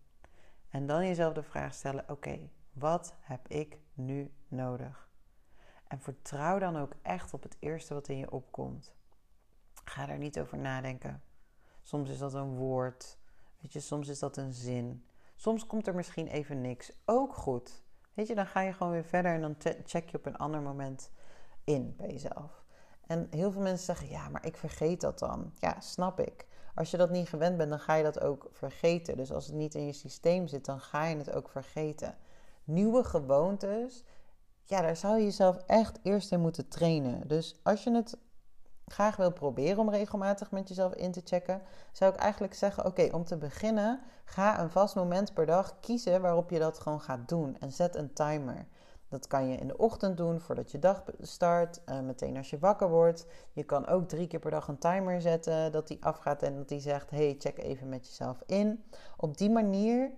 En 0.70 0.86
dan 0.86 1.08
jezelf 1.08 1.34
de 1.34 1.44
vraag 1.44 1.74
stellen: 1.74 2.10
oké, 2.10 2.50
wat 2.74 3.16
heb 3.20 3.48
ik 3.48 3.78
nu 3.94 4.32
nodig? 4.48 5.10
En 5.88 6.00
vertrouw 6.00 6.60
dan 6.60 6.78
ook 6.78 6.94
echt 7.02 7.34
op 7.34 7.44
het 7.44 7.58
eerste 7.60 7.94
wat 7.94 8.08
in 8.08 8.18
je 8.18 8.32
opkomt. 8.32 8.96
Ga 9.84 10.06
daar 10.06 10.18
niet 10.18 10.40
over 10.40 10.58
nadenken. 10.58 11.24
Soms 11.82 12.10
is 12.10 12.18
dat 12.18 12.34
een 12.34 12.56
woord. 12.56 13.18
Weet 13.60 13.74
je, 13.74 13.80
soms 13.80 14.08
is 14.08 14.20
dat 14.20 14.38
een 14.38 14.54
zin. 14.54 15.06
Soms 15.36 15.66
komt 15.66 15.88
er 15.88 15.96
misschien 15.96 16.28
even 16.28 16.62
niks. 16.62 16.92
Ook 17.06 17.34
goed. 17.36 17.84
Weet 18.14 18.28
je, 18.28 18.36
dan 18.36 18.48
ga 18.48 18.62
je 18.62 18.74
gewoon 18.74 18.92
weer 18.92 19.06
verder 19.06 19.34
en 19.34 19.42
dan 19.42 19.56
check 19.86 20.10
je 20.10 20.18
op 20.18 20.26
een 20.26 20.38
ander 20.38 20.62
moment 20.62 21.12
in 21.64 21.96
bij 21.96 22.10
jezelf. 22.10 22.63
En 23.14 23.28
heel 23.30 23.52
veel 23.52 23.62
mensen 23.62 23.86
zeggen: 23.86 24.10
ja, 24.10 24.30
maar 24.30 24.46
ik 24.46 24.58
vergeet 24.58 25.02
dat 25.02 25.20
dan. 25.20 25.52
Ja, 25.56 25.80
snap 25.80 26.20
ik. 26.20 26.48
Als 26.76 26.92
je 26.92 26.98
dat 26.98 27.10
niet 27.10 27.30
gewend 27.30 27.58
bent, 27.58 27.70
dan 27.70 27.80
ga 27.80 27.94
je 27.94 28.04
dat 28.04 28.22
ook 28.22 28.48
vergeten. 28.52 29.18
Dus 29.18 29.32
als 29.32 29.46
het 29.46 29.56
niet 29.56 29.76
in 29.76 29.86
je 29.86 29.94
systeem 29.94 30.48
zit, 30.48 30.66
dan 30.66 30.80
ga 30.80 31.06
je 31.06 31.18
het 31.18 31.34
ook 31.34 31.50
vergeten. 31.50 32.16
Nieuwe 32.64 33.04
gewoontes, 33.04 34.04
ja, 34.64 34.82
daar 34.82 34.96
zou 34.96 35.18
je 35.18 35.24
jezelf 35.24 35.58
echt 35.66 36.00
eerst 36.04 36.32
in 36.32 36.40
moeten 36.40 36.68
trainen. 36.68 37.28
Dus 37.28 37.60
als 37.64 37.84
je 37.84 37.92
het 37.92 38.18
graag 38.86 39.16
wil 39.16 39.32
proberen 39.32 39.80
om 39.80 39.90
regelmatig 39.90 40.52
met 40.52 40.68
jezelf 40.68 40.94
in 40.94 41.12
te 41.12 41.22
checken, 41.24 41.62
zou 41.92 42.14
ik 42.14 42.20
eigenlijk 42.20 42.54
zeggen: 42.54 42.86
Oké, 42.86 43.10
om 43.12 43.24
te 43.24 43.38
beginnen, 43.38 44.02
ga 44.26 44.60
een 44.60 44.70
vast 44.70 44.96
moment 44.96 45.34
per 45.34 45.46
dag 45.46 45.80
kiezen 45.80 46.22
waarop 46.22 46.50
je 46.50 46.60
dat 46.60 46.80
gewoon 46.80 47.02
gaat 47.02 47.30
doen. 47.30 47.58
En 47.60 47.72
zet 47.72 47.96
een 47.96 48.14
timer. 48.14 48.68
Dat 49.14 49.28
kan 49.28 49.48
je 49.48 49.58
in 49.58 49.68
de 49.68 49.78
ochtend 49.78 50.18
doen 50.18 50.40
voordat 50.40 50.72
je 50.72 50.80
dag 50.80 51.04
start, 51.20 51.82
uh, 51.86 52.00
meteen 52.00 52.38
als 52.38 52.50
je 52.50 52.60
wakker 52.60 52.90
wordt. 52.90 53.26
Je 53.52 53.64
kan 53.64 53.88
ook 53.88 54.08
drie 54.08 54.28
keer 54.28 54.40
per 54.40 54.52
dag 54.52 54.68
een 54.68 54.78
timer 54.78 55.22
zetten 55.22 55.72
dat 55.72 55.88
die 55.88 56.06
afgaat 56.06 56.44
en 56.44 56.56
dat 56.56 56.68
die 56.68 56.80
zegt: 56.80 57.10
Hey, 57.10 57.36
check 57.40 57.58
even 57.58 57.90
met 57.90 58.08
jezelf 58.08 58.44
in. 58.46 58.84
Op 59.18 59.38
die 59.38 59.50
manier 59.50 60.12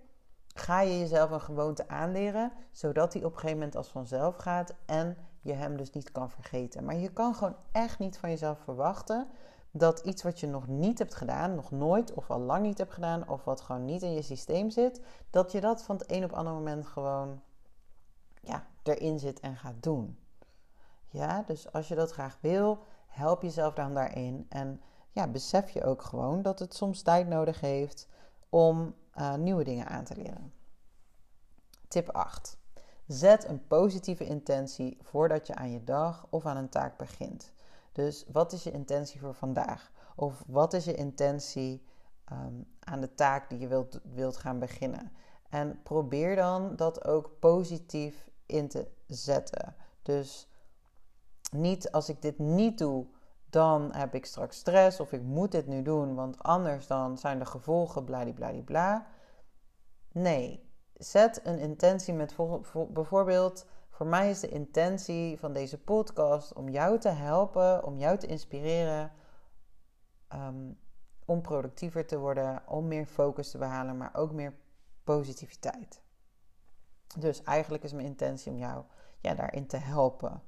ga 0.48 0.82
je 0.82 1.00
jezelf 1.00 1.32
een 1.32 1.42
gewoonte 1.42 1.88
aanleren, 1.88 2.52
zodat 2.72 3.12
die 3.12 3.26
op 3.26 3.32
een 3.32 3.40
gegeven 3.40 3.58
moment 3.58 3.76
als 3.76 3.88
vanzelf 3.88 4.36
gaat 4.36 4.74
en 4.86 5.18
je 5.42 5.54
hem 5.54 5.78
dus 5.78 5.92
niet 5.92 6.12
kan 6.12 6.30
vergeten. 6.30 6.84
Maar 6.84 6.96
je 6.96 7.14
kan 7.14 7.36
gewoon 7.36 7.56
echt 7.72 8.00
niet 8.00 8.18
van 8.18 8.30
jezelf 8.30 8.60
verwachten 8.60 9.28
dat 9.72 10.00
iets 10.00 10.24
wat 10.24 10.40
je 10.40 10.48
nog 10.48 10.68
niet 10.68 11.00
hebt 11.00 11.16
gedaan, 11.16 11.56
nog 11.56 11.72
nooit 11.72 12.14
of 12.14 12.30
al 12.30 12.40
lang 12.40 12.66
niet 12.66 12.78
hebt 12.78 12.94
gedaan, 12.94 13.30
of 13.30 13.44
wat 13.44 13.62
gewoon 13.62 13.86
niet 13.86 14.02
in 14.02 14.14
je 14.14 14.22
systeem 14.22 14.70
zit, 14.70 15.02
dat 15.30 15.52
je 15.52 15.62
dat 15.62 15.84
van 15.84 15.96
het 15.96 16.12
een 16.12 16.24
op 16.24 16.30
het 16.30 16.40
andere 16.40 16.56
moment 16.56 16.88
gewoon 16.88 17.42
ja, 18.46 18.68
erin 18.84 19.20
zit 19.20 19.40
en 19.40 19.56
gaat 19.56 19.84
doen. 19.84 20.20
Ja, 21.08 21.44
dus 21.46 21.72
als 21.72 21.88
je 21.88 21.96
dat 21.96 22.12
graag 22.12 22.38
wil, 22.42 22.80
help 23.08 23.42
jezelf 23.42 23.74
dan 23.74 23.94
daarin. 23.94 24.46
En 24.50 24.82
ja, 25.12 25.28
besef 25.28 25.70
je 25.70 25.84
ook 25.84 26.02
gewoon 26.02 26.42
dat 26.42 26.60
het 26.60 26.74
soms 26.74 27.02
tijd 27.02 27.28
nodig 27.28 27.60
heeft 27.60 28.08
om 28.50 28.96
uh, 29.18 29.36
nieuwe 29.36 29.64
dingen 29.64 29.88
aan 29.88 30.04
te 30.04 30.16
leren. 30.16 30.54
Tip 31.88 32.10
8. 32.10 32.58
Zet 33.08 33.48
een 33.48 33.68
positieve 33.68 34.26
intentie 34.26 34.98
voordat 35.02 35.48
je 35.48 35.56
aan 35.56 35.72
je 35.72 35.84
dag 35.84 36.28
of 36.30 36.46
aan 36.46 36.58
een 36.58 36.70
taak 36.70 36.98
begint. 36.98 37.54
Dus 37.92 38.26
wat 38.32 38.54
is 38.54 38.64
je 38.64 38.72
intentie 38.72 39.20
voor 39.20 39.34
vandaag? 39.34 39.92
Of 40.16 40.44
wat 40.48 40.74
is 40.74 40.86
je 40.86 40.96
intentie 40.96 41.86
um, 42.32 42.68
aan 42.80 43.02
de 43.02 43.14
taak 43.14 43.50
die 43.50 43.60
je 43.60 43.68
wilt, 43.68 44.00
wilt 44.14 44.38
gaan 44.38 44.60
beginnen? 44.60 45.12
En 45.50 45.80
probeer 45.84 46.36
dan 46.36 46.76
dat 46.76 47.06
ook 47.06 47.40
positief 47.40 48.30
in 48.46 48.68
te 48.68 48.88
zetten. 49.08 49.76
Dus 50.02 50.50
niet 51.52 51.92
als 51.92 52.10
ik 52.10 52.22
dit 52.22 52.40
niet 52.40 52.78
doe, 52.78 53.06
dan 53.50 53.94
heb 53.94 54.16
ik 54.16 54.26
straks 54.26 54.58
stress 54.58 55.00
of 55.00 55.12
ik 55.12 55.22
moet 55.22 55.52
dit 55.52 55.68
nu 55.68 55.82
doen, 55.82 56.16
want 56.16 56.44
anders 56.44 56.88
dan 56.88 57.18
zijn 57.18 57.40
de 57.40 57.46
gevolgen 57.46 58.04
bladibladibla. 58.04 59.08
Nee, 60.12 60.70
zet 60.94 61.42
een 61.44 61.60
intentie 61.60 62.14
met 62.14 62.36
bijvoorbeeld, 62.90 63.66
voor 63.90 64.08
mij 64.08 64.30
is 64.30 64.40
de 64.40 64.50
intentie 64.50 65.40
van 65.40 65.54
deze 65.54 65.84
podcast 65.84 66.54
om 66.54 66.70
jou 66.70 67.00
te 67.00 67.10
helpen, 67.10 67.84
om 67.84 67.98
jou 67.98 68.18
te 68.18 68.28
inspireren, 68.28 69.12
ehm, 70.28 70.72
om 71.26 71.42
productiever 71.42 72.06
te 72.06 72.18
worden, 72.18 72.64
om 72.68 72.88
meer 72.88 73.06
focus 73.06 73.52
te 73.52 73.58
behalen, 73.58 73.98
maar 73.98 74.16
ook 74.16 74.32
meer 74.32 74.54
positiviteit. 75.04 76.05
Dus 77.16 77.44
eigenlijk 77.44 77.84
is 77.84 77.94
mijn 77.94 78.06
intentie 78.06 78.52
om 78.52 78.58
jou 78.58 78.84
ja, 79.22 79.34
daarin 79.34 79.68
te 79.68 79.78
helpen. 79.78 80.42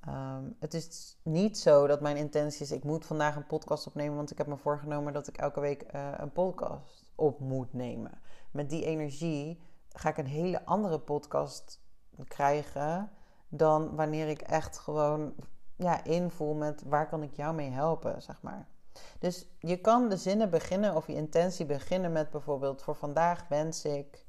Ehm, 0.00 0.44
het 0.58 0.74
is 0.74 1.18
niet 1.22 1.58
zo 1.58 1.86
dat 1.86 2.00
mijn 2.00 2.16
intentie 2.16 2.62
is: 2.62 2.72
ik 2.72 2.84
moet 2.84 3.06
vandaag 3.06 3.36
een 3.36 3.46
podcast 3.46 3.86
opnemen, 3.86 4.16
want 4.16 4.30
ik 4.30 4.38
heb 4.38 4.46
me 4.46 4.56
voorgenomen 4.56 5.12
dat 5.12 5.28
ik 5.28 5.36
elke 5.36 5.60
week 5.60 5.84
uh, 5.94 6.12
een 6.16 6.32
podcast 6.32 7.12
op 7.14 7.40
moet 7.40 7.72
nemen. 7.72 8.20
Met 8.50 8.70
die 8.70 8.84
energie 8.84 9.60
ga 9.88 10.08
ik 10.08 10.16
een 10.16 10.26
hele 10.26 10.64
andere 10.64 11.00
podcast 11.00 11.80
krijgen 12.28 13.10
dan 13.48 13.96
wanneer 13.96 14.28
ik 14.28 14.40
echt 14.40 14.78
gewoon 14.78 15.34
ja, 15.76 16.04
invoel 16.04 16.54
met 16.54 16.82
waar 16.82 17.08
kan 17.08 17.22
ik 17.22 17.36
jou 17.36 17.54
mee 17.54 17.70
helpen, 17.70 18.22
zeg 18.22 18.42
maar. 18.42 18.68
Dus 19.18 19.46
je 19.58 19.80
kan 19.80 20.08
de 20.08 20.16
zinnen 20.16 20.50
beginnen 20.50 20.96
of 20.96 21.06
je 21.06 21.14
intentie 21.14 21.66
beginnen 21.66 22.12
met 22.12 22.30
bijvoorbeeld 22.30 22.82
voor 22.82 22.94
vandaag 22.94 23.48
wens 23.48 23.84
ik. 23.84 24.24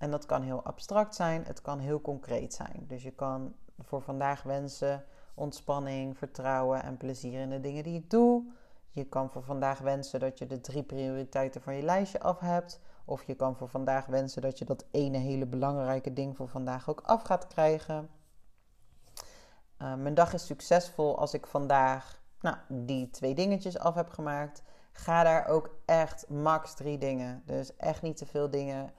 En 0.00 0.10
dat 0.10 0.26
kan 0.26 0.42
heel 0.42 0.62
abstract 0.62 1.14
zijn, 1.14 1.44
het 1.44 1.62
kan 1.62 1.78
heel 1.78 2.00
concreet 2.00 2.54
zijn. 2.54 2.84
Dus 2.86 3.02
je 3.02 3.10
kan 3.10 3.54
voor 3.78 4.02
vandaag 4.02 4.42
wensen 4.42 5.04
ontspanning, 5.34 6.18
vertrouwen 6.18 6.82
en 6.82 6.96
plezier 6.96 7.40
in 7.40 7.50
de 7.50 7.60
dingen 7.60 7.82
die 7.82 7.98
ik 7.98 8.10
doe. 8.10 8.44
Je 8.90 9.04
kan 9.04 9.30
voor 9.30 9.42
vandaag 9.42 9.78
wensen 9.78 10.20
dat 10.20 10.38
je 10.38 10.46
de 10.46 10.60
drie 10.60 10.82
prioriteiten 10.82 11.62
van 11.62 11.74
je 11.74 11.82
lijstje 11.82 12.20
af 12.20 12.40
hebt. 12.40 12.80
Of 13.04 13.22
je 13.22 13.34
kan 13.34 13.56
voor 13.56 13.68
vandaag 13.68 14.06
wensen 14.06 14.42
dat 14.42 14.58
je 14.58 14.64
dat 14.64 14.84
ene 14.90 15.18
hele 15.18 15.46
belangrijke 15.46 16.12
ding 16.12 16.36
voor 16.36 16.48
vandaag 16.48 16.88
ook 16.88 17.00
af 17.00 17.22
gaat 17.22 17.46
krijgen. 17.46 18.08
Uh, 19.82 19.94
mijn 19.94 20.14
dag 20.14 20.32
is 20.32 20.46
succesvol 20.46 21.18
als 21.18 21.34
ik 21.34 21.46
vandaag 21.46 22.22
nou, 22.40 22.56
die 22.68 23.10
twee 23.10 23.34
dingetjes 23.34 23.78
af 23.78 23.94
heb 23.94 24.10
gemaakt. 24.10 24.62
Ga 24.92 25.22
daar 25.22 25.46
ook 25.46 25.70
echt 25.84 26.28
max 26.28 26.74
drie 26.74 26.98
dingen. 26.98 27.42
Dus 27.46 27.76
echt 27.76 28.02
niet 28.02 28.16
te 28.16 28.26
veel 28.26 28.50
dingen. 28.50 28.90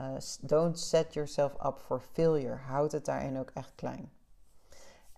Uh, 0.00 0.06
don't 0.40 0.78
set 0.78 1.14
yourself 1.14 1.52
up 1.64 1.78
for 1.78 2.00
failure. 2.12 2.56
Houd 2.56 2.92
het 2.92 3.04
daarin 3.04 3.38
ook 3.38 3.50
echt 3.54 3.72
klein. 3.74 4.12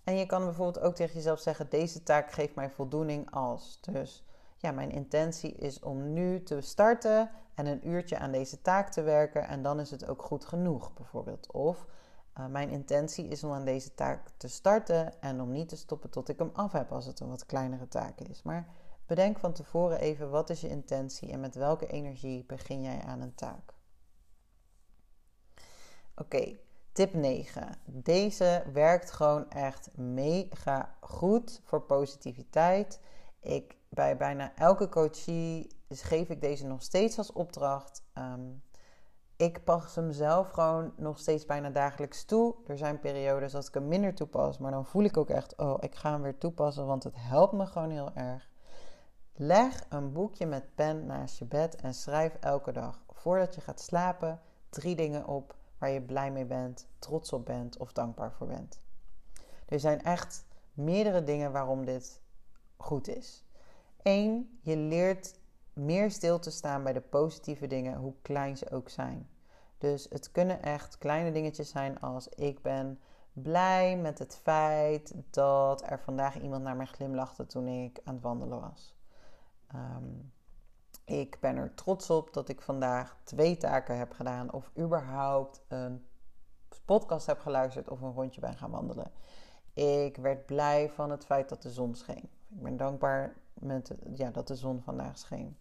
En 0.03 0.15
je 0.15 0.25
kan 0.25 0.43
bijvoorbeeld 0.43 0.85
ook 0.85 0.95
tegen 0.95 1.13
jezelf 1.13 1.39
zeggen: 1.39 1.69
deze 1.69 2.03
taak 2.03 2.31
geeft 2.31 2.55
mij 2.55 2.69
voldoening 2.69 3.31
als. 3.31 3.77
Dus 3.81 4.25
ja, 4.57 4.71
mijn 4.71 4.91
intentie 4.91 5.51
is 5.51 5.79
om 5.79 6.13
nu 6.13 6.43
te 6.43 6.61
starten 6.61 7.29
en 7.53 7.65
een 7.65 7.87
uurtje 7.87 8.17
aan 8.17 8.31
deze 8.31 8.61
taak 8.61 8.89
te 8.89 9.01
werken 9.01 9.47
en 9.47 9.61
dan 9.61 9.79
is 9.79 9.91
het 9.91 10.07
ook 10.07 10.21
goed 10.21 10.45
genoeg, 10.45 10.93
bijvoorbeeld. 10.93 11.51
Of 11.51 11.85
uh, 12.39 12.45
mijn 12.45 12.69
intentie 12.69 13.27
is 13.27 13.43
om 13.43 13.51
aan 13.51 13.65
deze 13.65 13.95
taak 13.95 14.29
te 14.37 14.47
starten 14.47 15.21
en 15.21 15.41
om 15.41 15.51
niet 15.51 15.69
te 15.69 15.77
stoppen 15.77 16.09
tot 16.09 16.29
ik 16.29 16.39
hem 16.39 16.49
af 16.53 16.71
heb 16.71 16.91
als 16.91 17.05
het 17.05 17.19
een 17.19 17.29
wat 17.29 17.45
kleinere 17.45 17.87
taak 17.87 18.19
is. 18.19 18.43
Maar 18.43 18.67
bedenk 19.05 19.39
van 19.39 19.53
tevoren 19.53 19.99
even 19.99 20.29
wat 20.29 20.49
is 20.49 20.61
je 20.61 20.69
intentie 20.69 21.31
en 21.31 21.39
met 21.39 21.55
welke 21.55 21.87
energie 21.87 22.45
begin 22.45 22.81
jij 22.81 23.01
aan 23.01 23.21
een 23.21 23.35
taak. 23.35 23.72
Oké, 26.15 26.57
tip 26.91 27.13
9. 27.13 27.75
Deze 27.85 28.63
werkt 28.73 29.11
gewoon 29.11 29.49
echt 29.49 29.89
mega 29.95 30.95
goed 30.99 31.61
voor 31.63 31.81
positiviteit. 31.81 32.99
Ik, 33.39 33.77
bij 33.89 34.17
bijna 34.17 34.55
elke 34.55 34.89
coachie 34.89 35.67
geef 35.89 36.29
ik 36.29 36.41
deze 36.41 36.65
nog 36.65 36.81
steeds 36.81 37.17
als 37.17 37.31
opdracht. 37.31 38.03
Um, 38.17 38.63
ik 39.35 39.63
pas 39.63 39.95
hem 39.95 40.11
zelf 40.11 40.49
gewoon 40.49 40.93
nog 40.97 41.19
steeds 41.19 41.45
bijna 41.45 41.69
dagelijks 41.69 42.25
toe. 42.25 42.55
Er 42.67 42.77
zijn 42.77 42.99
periodes 42.99 43.51
dat 43.51 43.67
ik 43.67 43.73
hem 43.73 43.87
minder 43.87 44.13
toepas, 44.13 44.57
maar 44.57 44.71
dan 44.71 44.85
voel 44.85 45.03
ik 45.03 45.17
ook 45.17 45.29
echt, 45.29 45.57
oh, 45.57 45.77
ik 45.79 45.95
ga 45.95 46.11
hem 46.11 46.21
weer 46.21 46.37
toepassen, 46.37 46.85
want 46.85 47.03
het 47.03 47.15
helpt 47.17 47.53
me 47.53 47.65
gewoon 47.65 47.89
heel 47.89 48.13
erg. 48.13 48.49
Leg 49.33 49.85
een 49.89 50.11
boekje 50.11 50.45
met 50.45 50.75
pen 50.75 51.05
naast 51.05 51.39
je 51.39 51.45
bed 51.45 51.75
en 51.75 51.93
schrijf 51.93 52.37
elke 52.39 52.71
dag, 52.71 53.03
voordat 53.13 53.55
je 53.55 53.61
gaat 53.61 53.79
slapen, 53.79 54.41
drie 54.69 54.95
dingen 54.95 55.27
op 55.27 55.55
waar 55.83 55.91
je 55.91 56.01
blij 56.01 56.31
mee 56.31 56.45
bent, 56.45 56.87
trots 56.99 57.33
op 57.33 57.45
bent 57.45 57.77
of 57.77 57.93
dankbaar 57.93 58.31
voor 58.31 58.47
bent. 58.47 58.81
Er 59.65 59.79
zijn 59.79 60.03
echt 60.03 60.45
meerdere 60.73 61.23
dingen 61.23 61.51
waarom 61.51 61.85
dit 61.85 62.21
goed 62.77 63.07
is. 63.07 63.43
Eén, 64.01 64.59
je 64.61 64.77
leert 64.77 65.39
meer 65.73 66.11
stil 66.11 66.39
te 66.39 66.51
staan 66.51 66.83
bij 66.83 66.93
de 66.93 67.01
positieve 67.01 67.67
dingen, 67.67 67.97
hoe 67.97 68.13
klein 68.21 68.57
ze 68.57 68.71
ook 68.71 68.89
zijn. 68.89 69.29
Dus 69.77 70.07
het 70.09 70.31
kunnen 70.31 70.61
echt 70.61 70.97
kleine 70.97 71.31
dingetjes 71.31 71.69
zijn 71.69 71.99
als 71.99 72.29
ik 72.29 72.61
ben 72.61 72.99
blij 73.33 73.97
met 73.97 74.19
het 74.19 74.39
feit 74.43 75.13
dat 75.29 75.89
er 75.89 75.99
vandaag 75.99 76.41
iemand 76.41 76.63
naar 76.63 76.75
mij 76.75 76.85
glimlachte 76.85 77.45
toen 77.45 77.67
ik 77.67 77.99
aan 78.03 78.13
het 78.13 78.23
wandelen 78.23 78.61
was. 78.61 78.95
Ehm, 79.67 80.09
ik 81.05 81.37
ben 81.39 81.55
er 81.55 81.73
trots 81.73 82.09
op 82.09 82.33
dat 82.33 82.49
ik 82.49 82.61
vandaag 82.61 83.17
twee 83.23 83.57
taken 83.57 83.97
heb 83.97 84.11
gedaan 84.11 84.53
of 84.53 84.71
überhaupt 84.77 85.61
een 85.67 86.05
podcast 86.85 87.25
heb 87.25 87.39
geluisterd 87.39 87.89
of 87.89 88.01
een 88.01 88.13
rondje 88.13 88.41
ben 88.41 88.57
gaan 88.57 88.71
wandelen. 88.71 89.11
Ik 89.73 90.17
werd 90.17 90.45
blij 90.45 90.89
van 90.89 91.11
het 91.11 91.25
feit 91.25 91.49
dat 91.49 91.61
de 91.61 91.71
zon 91.71 91.95
scheen. 91.95 92.29
Ik 92.49 92.61
ben 92.61 92.77
dankbaar 92.77 93.33
met, 93.53 93.91
ja, 94.13 94.29
dat 94.31 94.47
de 94.47 94.55
zon 94.55 94.81
vandaag 94.81 95.17
scheen. 95.17 95.57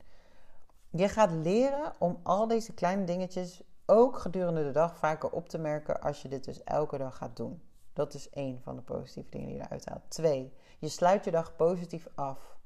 Je 0.90 1.08
gaat 1.08 1.30
leren 1.30 1.92
om 1.98 2.20
al 2.22 2.46
deze 2.46 2.74
kleine 2.74 3.04
dingetjes 3.04 3.62
ook 3.86 4.18
gedurende 4.18 4.62
de 4.62 4.70
dag 4.70 4.96
vaker 4.96 5.30
op 5.30 5.48
te 5.48 5.58
merken 5.58 6.00
als 6.00 6.22
je 6.22 6.28
dit 6.28 6.44
dus 6.44 6.64
elke 6.64 6.98
dag 6.98 7.16
gaat 7.16 7.36
doen. 7.36 7.62
Dat 7.92 8.14
is 8.14 8.30
één 8.30 8.60
van 8.62 8.76
de 8.76 8.82
positieve 8.82 9.30
dingen 9.30 9.48
die 9.48 9.56
je 9.56 9.62
eruit 9.62 9.88
haalt. 9.88 10.02
Twee, 10.08 10.52
je 10.78 10.88
sluit 10.88 11.24
je 11.24 11.30
dag 11.30 11.56
positief 11.56 12.08
af. 12.14 12.56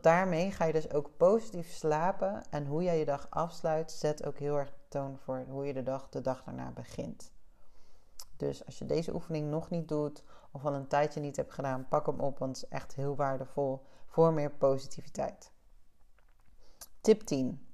Daarmee 0.00 0.50
ga 0.50 0.64
je 0.64 0.72
dus 0.72 0.92
ook 0.92 1.16
positief 1.16 1.70
slapen. 1.72 2.42
En 2.50 2.66
hoe 2.66 2.82
jij 2.82 2.98
je 2.98 3.04
dag 3.04 3.26
afsluit, 3.30 3.92
zet 3.92 4.26
ook 4.26 4.38
heel 4.38 4.56
erg 4.56 4.70
de 4.70 4.88
toon 4.88 5.18
voor 5.18 5.44
hoe 5.48 5.66
je 5.66 5.72
de 5.72 5.82
dag 5.82 6.08
de 6.08 6.20
dag 6.20 6.44
daarna 6.44 6.70
begint. 6.70 7.32
Dus 8.36 8.66
als 8.66 8.78
je 8.78 8.86
deze 8.86 9.14
oefening 9.14 9.50
nog 9.50 9.70
niet 9.70 9.88
doet 9.88 10.22
of 10.50 10.64
al 10.64 10.74
een 10.74 10.88
tijdje 10.88 11.20
niet 11.20 11.36
hebt 11.36 11.52
gedaan, 11.52 11.88
pak 11.88 12.06
hem 12.06 12.20
op, 12.20 12.38
want 12.38 12.56
het 12.56 12.64
is 12.64 12.70
echt 12.70 12.94
heel 12.94 13.16
waardevol 13.16 13.82
voor 14.06 14.32
meer 14.32 14.50
positiviteit. 14.50 15.52
Tip 17.00 17.20
10. 17.20 17.66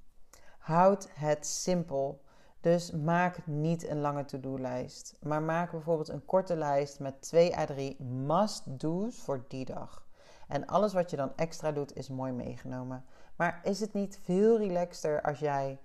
Houd 0.58 1.08
het 1.12 1.46
simpel. 1.46 2.22
Dus 2.60 2.90
maak 2.90 3.46
niet 3.46 3.88
een 3.88 4.00
lange 4.00 4.24
to-do-lijst, 4.24 5.16
maar 5.22 5.42
maak 5.42 5.70
bijvoorbeeld 5.70 6.08
een 6.08 6.24
korte 6.24 6.56
lijst 6.56 7.00
met 7.00 7.22
2 7.22 7.56
à 7.56 7.64
3 7.64 8.02
must-do's 8.02 9.20
voor 9.20 9.44
die 9.48 9.64
dag. 9.64 10.07
En 10.48 10.66
alles 10.66 10.92
wat 10.92 11.10
je 11.10 11.16
dan 11.16 11.32
extra 11.36 11.72
doet 11.72 11.96
is 11.96 12.08
mooi 12.08 12.32
meegenomen. 12.32 13.04
Maar 13.36 13.60
is 13.62 13.80
het 13.80 13.92
niet 13.92 14.18
veel 14.22 14.58
relaxter 14.58 15.22
als 15.22 15.38
jij 15.38 15.80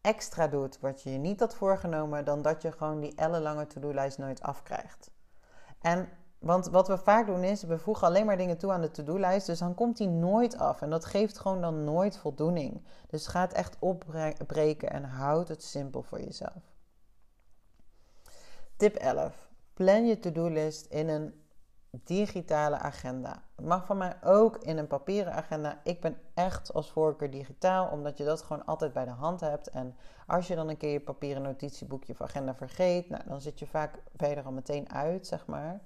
extra 0.00 0.48
doet 0.48 0.80
wat 0.80 1.02
je 1.02 1.12
je 1.12 1.18
niet 1.18 1.40
had 1.40 1.54
voorgenomen, 1.54 2.24
dan 2.24 2.42
dat 2.42 2.62
je 2.62 2.72
gewoon 2.72 3.00
die 3.00 3.14
ellenlange 3.14 3.66
to-do-lijst 3.66 4.18
nooit 4.18 4.42
afkrijgt? 4.42 5.10
En 5.80 6.08
want 6.38 6.66
wat 6.66 6.88
we 6.88 6.98
vaak 6.98 7.26
doen 7.26 7.44
is, 7.44 7.62
we 7.62 7.78
voegen 7.78 8.06
alleen 8.06 8.26
maar 8.26 8.36
dingen 8.36 8.58
toe 8.58 8.72
aan 8.72 8.80
de 8.80 8.90
to-do-lijst, 8.90 9.46
dus 9.46 9.58
dan 9.58 9.74
komt 9.74 9.96
die 9.96 10.08
nooit 10.08 10.58
af. 10.58 10.82
En 10.82 10.90
dat 10.90 11.04
geeft 11.04 11.38
gewoon 11.38 11.60
dan 11.60 11.84
nooit 11.84 12.16
voldoening. 12.16 12.82
Dus 13.06 13.26
ga 13.26 13.40
het 13.40 13.52
echt 13.52 13.76
opbreken 13.78 14.90
en 14.90 15.04
houd 15.04 15.48
het 15.48 15.62
simpel 15.62 16.02
voor 16.02 16.20
jezelf. 16.20 16.76
Tip 18.76 18.94
11. 18.94 19.48
Plan 19.74 20.06
je 20.06 20.18
to-do-list 20.18 20.86
in 20.86 21.08
een 21.08 21.42
digitale 21.90 22.78
agenda. 22.78 23.42
Het 23.56 23.66
mag 23.66 23.86
van 23.86 23.96
mij 23.96 24.16
ook 24.22 24.56
in 24.56 24.78
een 24.78 24.86
papieren 24.86 25.32
agenda. 25.32 25.80
Ik 25.82 26.00
ben 26.00 26.16
echt 26.34 26.72
als 26.72 26.90
voorkeur 26.90 27.30
digitaal, 27.30 27.88
omdat 27.88 28.18
je 28.18 28.24
dat 28.24 28.42
gewoon 28.42 28.64
altijd 28.64 28.92
bij 28.92 29.04
de 29.04 29.10
hand 29.10 29.40
hebt. 29.40 29.68
En 29.68 29.96
als 30.26 30.46
je 30.46 30.54
dan 30.54 30.68
een 30.68 30.76
keer 30.76 30.92
je 30.92 31.00
papieren 31.00 31.42
notitieboekje 31.42 32.12
of 32.12 32.20
agenda 32.20 32.54
vergeet, 32.54 33.08
nou, 33.08 33.22
dan 33.26 33.40
zit 33.40 33.58
je 33.58 33.66
vaak, 33.66 34.02
ben 34.12 34.28
je 34.28 34.34
er 34.34 34.44
al 34.44 34.52
meteen 34.52 34.92
uit, 34.92 35.26
zeg 35.26 35.46
maar. 35.46 35.80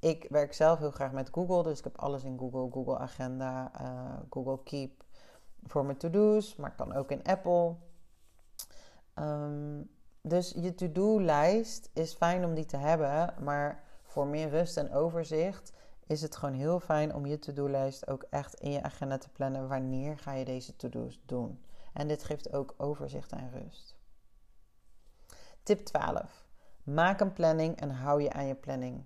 Ik 0.00 0.26
werk 0.30 0.52
zelf 0.52 0.78
heel 0.78 0.90
graag 0.90 1.12
met 1.12 1.30
Google, 1.32 1.62
dus 1.62 1.78
ik 1.78 1.84
heb 1.84 1.98
alles 1.98 2.24
in 2.24 2.38
Google, 2.38 2.70
Google 2.70 2.98
Agenda, 2.98 3.70
uh, 3.80 4.12
Google 4.30 4.62
Keep 4.62 5.04
voor 5.62 5.84
mijn 5.84 5.96
to-do's, 5.96 6.56
maar 6.56 6.74
kan 6.74 6.94
ook 6.94 7.10
in 7.10 7.24
Apple. 7.24 7.74
Um, 9.14 9.90
dus 10.22 10.54
je 10.56 10.74
to-do-lijst 10.74 11.90
is 11.92 12.14
fijn 12.14 12.44
om 12.44 12.54
die 12.54 12.64
te 12.64 12.76
hebben, 12.76 13.34
maar 13.40 13.84
voor 14.18 14.26
meer 14.26 14.48
rust 14.48 14.76
en 14.76 14.92
overzicht 14.92 15.72
is 16.06 16.22
het 16.22 16.36
gewoon 16.36 16.54
heel 16.54 16.80
fijn 16.80 17.14
om 17.14 17.26
je 17.26 17.38
to-do-lijst 17.38 18.08
ook 18.08 18.26
echt 18.30 18.54
in 18.54 18.70
je 18.70 18.82
agenda 18.82 19.18
te 19.18 19.28
plannen. 19.28 19.68
Wanneer 19.68 20.18
ga 20.18 20.32
je 20.32 20.44
deze 20.44 20.76
to-do's 20.76 21.20
doen? 21.26 21.64
En 21.92 22.08
dit 22.08 22.24
geeft 22.24 22.52
ook 22.52 22.74
overzicht 22.76 23.32
en 23.32 23.50
rust. 23.50 23.96
Tip 25.62 25.84
12. 25.84 26.46
Maak 26.82 27.20
een 27.20 27.32
planning 27.32 27.76
en 27.76 27.90
hou 27.90 28.22
je 28.22 28.32
aan 28.32 28.46
je 28.46 28.54
planning 28.54 29.04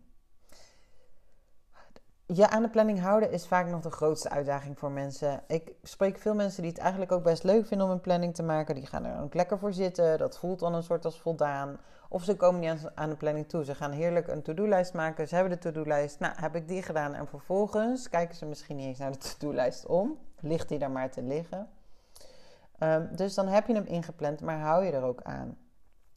je 2.34 2.48
aan 2.48 2.62
de 2.62 2.68
planning 2.68 3.00
houden 3.00 3.30
is 3.30 3.46
vaak 3.46 3.66
nog 3.66 3.80
de 3.80 3.90
grootste 3.90 4.30
uitdaging 4.30 4.78
voor 4.78 4.90
mensen. 4.90 5.42
Ik 5.46 5.72
spreek 5.82 6.18
veel 6.18 6.34
mensen 6.34 6.62
die 6.62 6.70
het 6.70 6.80
eigenlijk 6.80 7.12
ook 7.12 7.22
best 7.22 7.42
leuk 7.42 7.66
vinden 7.66 7.86
om 7.86 7.92
een 7.92 8.00
planning 8.00 8.34
te 8.34 8.42
maken. 8.42 8.74
Die 8.74 8.86
gaan 8.86 9.04
er 9.04 9.22
ook 9.22 9.34
lekker 9.34 9.58
voor 9.58 9.72
zitten. 9.72 10.18
Dat 10.18 10.38
voelt 10.38 10.58
dan 10.58 10.74
een 10.74 10.82
soort 10.82 11.04
als 11.04 11.20
voldaan. 11.20 11.78
Of 12.08 12.24
ze 12.24 12.36
komen 12.36 12.60
niet 12.60 12.90
aan 12.94 13.08
de 13.08 13.16
planning 13.16 13.48
toe. 13.48 13.64
Ze 13.64 13.74
gaan 13.74 13.90
heerlijk 13.90 14.28
een 14.28 14.42
to-do-lijst 14.42 14.94
maken. 14.94 15.28
Ze 15.28 15.34
hebben 15.34 15.52
de 15.52 15.58
to-do-lijst. 15.58 16.18
Nou, 16.18 16.34
heb 16.36 16.54
ik 16.54 16.68
die 16.68 16.82
gedaan. 16.82 17.14
En 17.14 17.26
vervolgens 17.26 18.08
kijken 18.08 18.36
ze 18.36 18.46
misschien 18.46 18.76
niet 18.76 18.86
eens 18.86 18.98
naar 18.98 19.12
de 19.12 19.18
to-do-lijst 19.18 19.86
om. 19.86 20.18
Ligt 20.40 20.68
die 20.68 20.78
daar 20.78 20.90
maar 20.90 21.10
te 21.10 21.22
liggen. 21.22 21.68
Um, 22.78 23.08
dus 23.12 23.34
dan 23.34 23.48
heb 23.48 23.66
je 23.66 23.74
hem 23.74 23.86
ingepland, 23.86 24.40
maar 24.40 24.58
hou 24.58 24.84
je 24.84 24.92
er 24.92 25.02
ook 25.02 25.22
aan. 25.22 25.56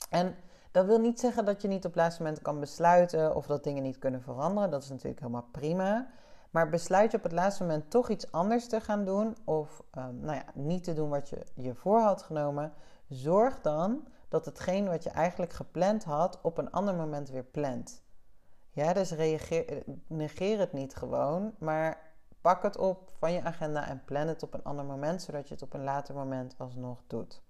En 0.10 0.36
Dat 0.76 0.86
wil 0.86 1.00
niet 1.00 1.20
zeggen 1.20 1.46
dat 1.46 1.62
je 1.62 1.68
niet 1.68 1.86
op 1.86 1.94
het 1.94 2.02
laatste 2.02 2.22
moment 2.24 2.42
kan 2.42 2.60
besluiten 2.60 3.36
of 3.36 3.46
dat 3.46 3.64
dingen 3.64 3.84
niet 3.84 3.98
kunnen 3.98 4.22
veranderen. 4.22 4.70
Dat 4.70 4.84
is 4.84 4.90
natuurlijk 4.90 5.20
helemaal 5.20 5.48
prima. 5.52 6.08
Maar 6.50 6.70
besluit 6.70 7.12
je 7.12 7.18
op 7.18 7.24
het 7.24 7.32
laatste 7.32 7.64
moment 7.64 7.90
toch 7.90 8.10
iets 8.10 8.32
anders 8.32 8.68
te 8.68 8.82
gaan 8.82 9.06
doen 9.06 9.38
of 9.44 9.84
um, 9.98 10.20
nou 10.20 10.36
ja, 10.36 10.46
niet 10.54 10.84
te 10.84 10.94
doen 10.94 11.10
wat 11.10 11.30
je 11.30 11.46
je 11.54 11.76
voor 11.76 12.00
had 12.00 12.22
genomen, 12.22 12.74
zorg 13.08 13.62
dan 13.62 14.08
dat 14.30 14.46
hetgeen 14.46 14.88
wat 14.88 15.04
je 15.04 15.10
eigenlijk 15.10 15.54
gepland 15.54 16.04
had 16.04 16.40
op 16.42 16.58
een 16.58 16.72
ander 16.72 16.96
moment 16.96 17.30
weer 17.30 17.44
plant. 17.44 18.04
Ja, 18.72 18.94
dus 18.94 19.12
reageer, 19.12 19.84
negeer 20.08 20.60
het 20.60 20.74
niet 20.74 20.96
gewoon, 20.96 21.54
maar 21.58 22.14
pak 22.42 22.64
het 22.64 22.78
op 22.78 23.12
van 23.18 23.34
je 23.34 23.44
agenda 23.44 23.88
en 23.88 24.02
plan 24.06 24.28
het 24.28 24.44
op 24.44 24.54
een 24.54 24.64
ander 24.64 24.86
moment, 24.86 25.22
zodat 25.22 25.48
je 25.48 25.54
het 25.54 25.64
op 25.64 25.74
een 25.74 25.84
later 25.84 26.16
moment 26.16 26.56
alsnog 26.58 27.04
doet. 27.08 27.42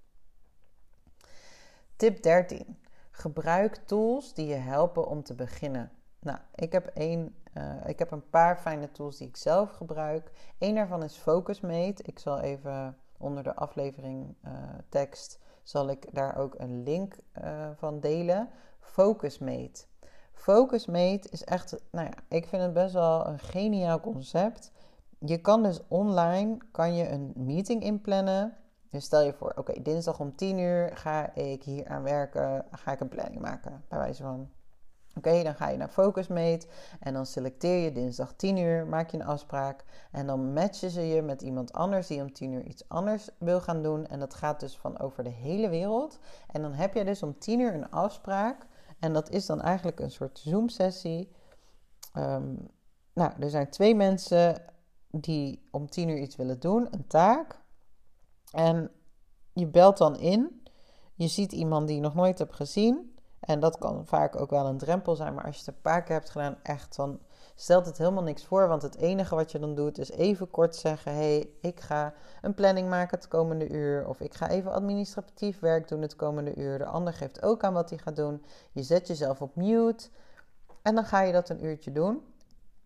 Tip 1.96 2.24
13. 2.24 2.84
Gebruik 3.18 3.76
tools 3.76 4.34
die 4.34 4.48
je 4.48 4.56
helpen 4.56 5.08
om 5.08 5.24
te 5.24 5.36
beginnen. 5.36 5.92
Nou, 6.20 6.38
ik 6.56 6.72
heb, 6.72 6.92
een, 6.94 7.36
uh, 7.58 7.88
ik 7.88 8.00
heb 8.00 8.12
een 8.12 8.30
paar 8.30 8.58
fijne 8.58 8.92
tools 8.92 9.18
die 9.18 9.28
ik 9.28 9.38
zelf 9.38 9.72
gebruik. 9.72 10.32
Eén 10.60 10.76
daarvan 10.76 11.04
is 11.04 11.18
Focusmate. 11.18 12.04
Ik 12.04 12.20
zal 12.20 12.40
even 12.40 12.98
onder 13.18 13.44
de 13.44 13.56
aflevering 13.56 14.36
uh, 14.46 14.52
tekst 14.90 15.40
zal 15.64 15.90
ik 15.90 16.14
daar 16.14 16.38
ook 16.38 16.54
een 16.58 16.84
link 16.84 17.16
uh, 17.44 17.70
van 17.76 18.00
delen. 18.00 18.50
Focusmate. 18.80 19.86
Focusmate 20.34 21.30
is 21.30 21.44
echt, 21.44 21.76
nou 21.92 22.08
ja, 22.08 22.14
ik 22.30 22.48
vind 22.48 22.62
het 22.62 22.74
best 22.74 22.94
wel 22.94 23.28
een 23.28 23.40
geniaal 23.40 24.00
concept. 24.00 24.72
Je 25.20 25.38
kan 25.38 25.64
dus 25.64 25.82
online 25.88 26.58
kan 26.72 26.96
je 26.96 27.10
een 27.10 27.34
meeting 27.36 27.84
inplannen. 27.84 28.58
Dus 28.96 29.06
stel 29.06 29.22
je 29.22 29.34
voor, 29.34 29.54
oké, 29.56 29.82
dinsdag 29.82 30.20
om 30.20 30.36
10 30.36 30.58
uur 30.58 30.98
ga 30.98 31.34
ik 31.34 31.64
hier 31.64 31.88
aan 31.88 32.04
werken, 32.04 32.66
ga 32.72 32.92
ik 32.92 33.00
een 33.00 33.08
planning 33.08 33.42
maken, 33.42 33.84
bij 33.88 33.98
wijze 33.98 34.24
van. 34.24 34.50
Oké, 35.18 35.44
dan 35.44 35.56
ga 35.56 35.70
je 35.70 35.78
naar 35.78 35.90
Focusmate 35.90 36.68
en 37.00 37.14
dan 37.14 37.26
selecteer 37.26 37.84
je 37.84 37.92
dinsdag 37.92 38.34
10 38.34 38.58
uur, 38.58 38.88
maak 38.88 39.10
je 39.10 39.18
een 39.18 39.26
afspraak 39.26 39.84
en 40.12 40.28
dan 40.28 40.54
matchen 40.54 40.90
ze 40.90 41.02
je 41.02 41.22
met 41.22 41.42
iemand 41.42 41.74
anders 41.74 42.08
die 42.08 42.22
om 42.22 42.34
10 42.34 42.52
uur 42.52 42.64
iets 42.64 42.90
anders 42.90 43.30
wil 43.40 43.62
gaan 43.62 43.84
doen. 43.84 44.08
En 44.08 44.20
dat 44.20 44.34
gaat 44.34 44.60
dus 44.60 44.78
van 44.78 45.00
over 45.00 45.24
de 45.24 45.30
hele 45.30 45.70
wereld. 45.70 46.20
En 46.52 46.62
dan 46.62 46.74
heb 46.74 46.94
je 46.94 47.06
dus 47.06 47.24
om 47.24 47.40
10 47.40 47.60
uur 47.60 47.74
een 47.74 47.92
afspraak 47.92 48.66
en 49.00 49.14
dat 49.14 49.30
is 49.30 49.46
dan 49.46 49.62
eigenlijk 49.62 50.00
een 50.00 50.12
soort 50.12 50.40
Zoom-sessie. 50.40 51.32
Ehm, 52.14 52.56
nou, 53.14 53.32
er 53.40 53.50
zijn 53.50 53.70
twee 53.70 53.96
mensen 53.96 54.62
die 55.12 55.68
om 55.72 55.90
10 55.90 56.10
uur 56.10 56.18
iets 56.18 56.36
willen 56.36 56.60
doen, 56.60 56.88
een 56.92 57.08
taak. 57.08 57.64
En 58.56 58.92
je 59.54 59.68
belt 59.68 59.98
dan 59.98 60.18
in. 60.18 60.64
Je 61.14 61.28
ziet 61.28 61.52
iemand 61.52 61.88
die 61.88 61.96
je 61.96 62.02
nog 62.02 62.16
nooit 62.16 62.38
hebt 62.38 62.54
gezien. 62.54 63.16
En 63.40 63.60
dat 63.60 63.78
kan 63.78 64.06
vaak 64.06 64.40
ook 64.40 64.50
wel 64.50 64.66
een 64.66 64.78
drempel 64.78 65.16
zijn. 65.16 65.34
Maar 65.34 65.46
als 65.46 65.56
je 65.56 65.66
het 65.66 65.76
een 65.76 65.82
paar 65.82 66.04
keer 66.04 66.16
hebt 66.16 66.30
gedaan, 66.30 66.58
echt, 66.64 66.96
dan 66.96 67.20
stelt 67.56 67.86
het 67.86 67.98
helemaal 67.98 68.24
niks 68.24 68.46
voor. 68.46 68.68
Want 68.68 68.82
het 68.82 68.98
enige 68.98 69.36
wat 69.36 69.52
je 69.52 69.60
dan 69.60 69.76
doet, 69.76 69.98
is 69.98 70.12
even 70.12 70.50
kort 70.50 70.76
zeggen: 70.76 71.14
hey, 71.14 71.50
ik 71.62 71.80
ga 71.80 72.14
een 72.42 72.54
planning 72.54 72.90
maken 72.90 73.18
het 73.18 73.28
komende 73.28 73.70
uur. 73.70 74.08
Of 74.08 74.20
ik 74.20 74.34
ga 74.34 74.50
even 74.50 74.72
administratief 74.72 75.60
werk 75.60 75.88
doen 75.88 76.02
het 76.02 76.16
komende 76.16 76.56
uur. 76.56 76.78
De 76.78 76.86
ander 76.86 77.14
geeft 77.14 77.44
ook 77.44 77.64
aan 77.64 77.74
wat 77.74 77.90
hij 77.90 78.00
gaat 78.00 78.16
doen. 78.16 78.44
Je 78.72 78.84
zet 78.84 79.08
jezelf 79.08 79.42
op 79.42 79.56
mute. 79.56 80.10
En 80.82 80.96
dan 80.96 81.06
ga 81.06 81.22
je 81.22 81.34
dat 81.34 81.50
een 81.50 81.66
uurtje 81.66 81.92
doen. 81.92 82.22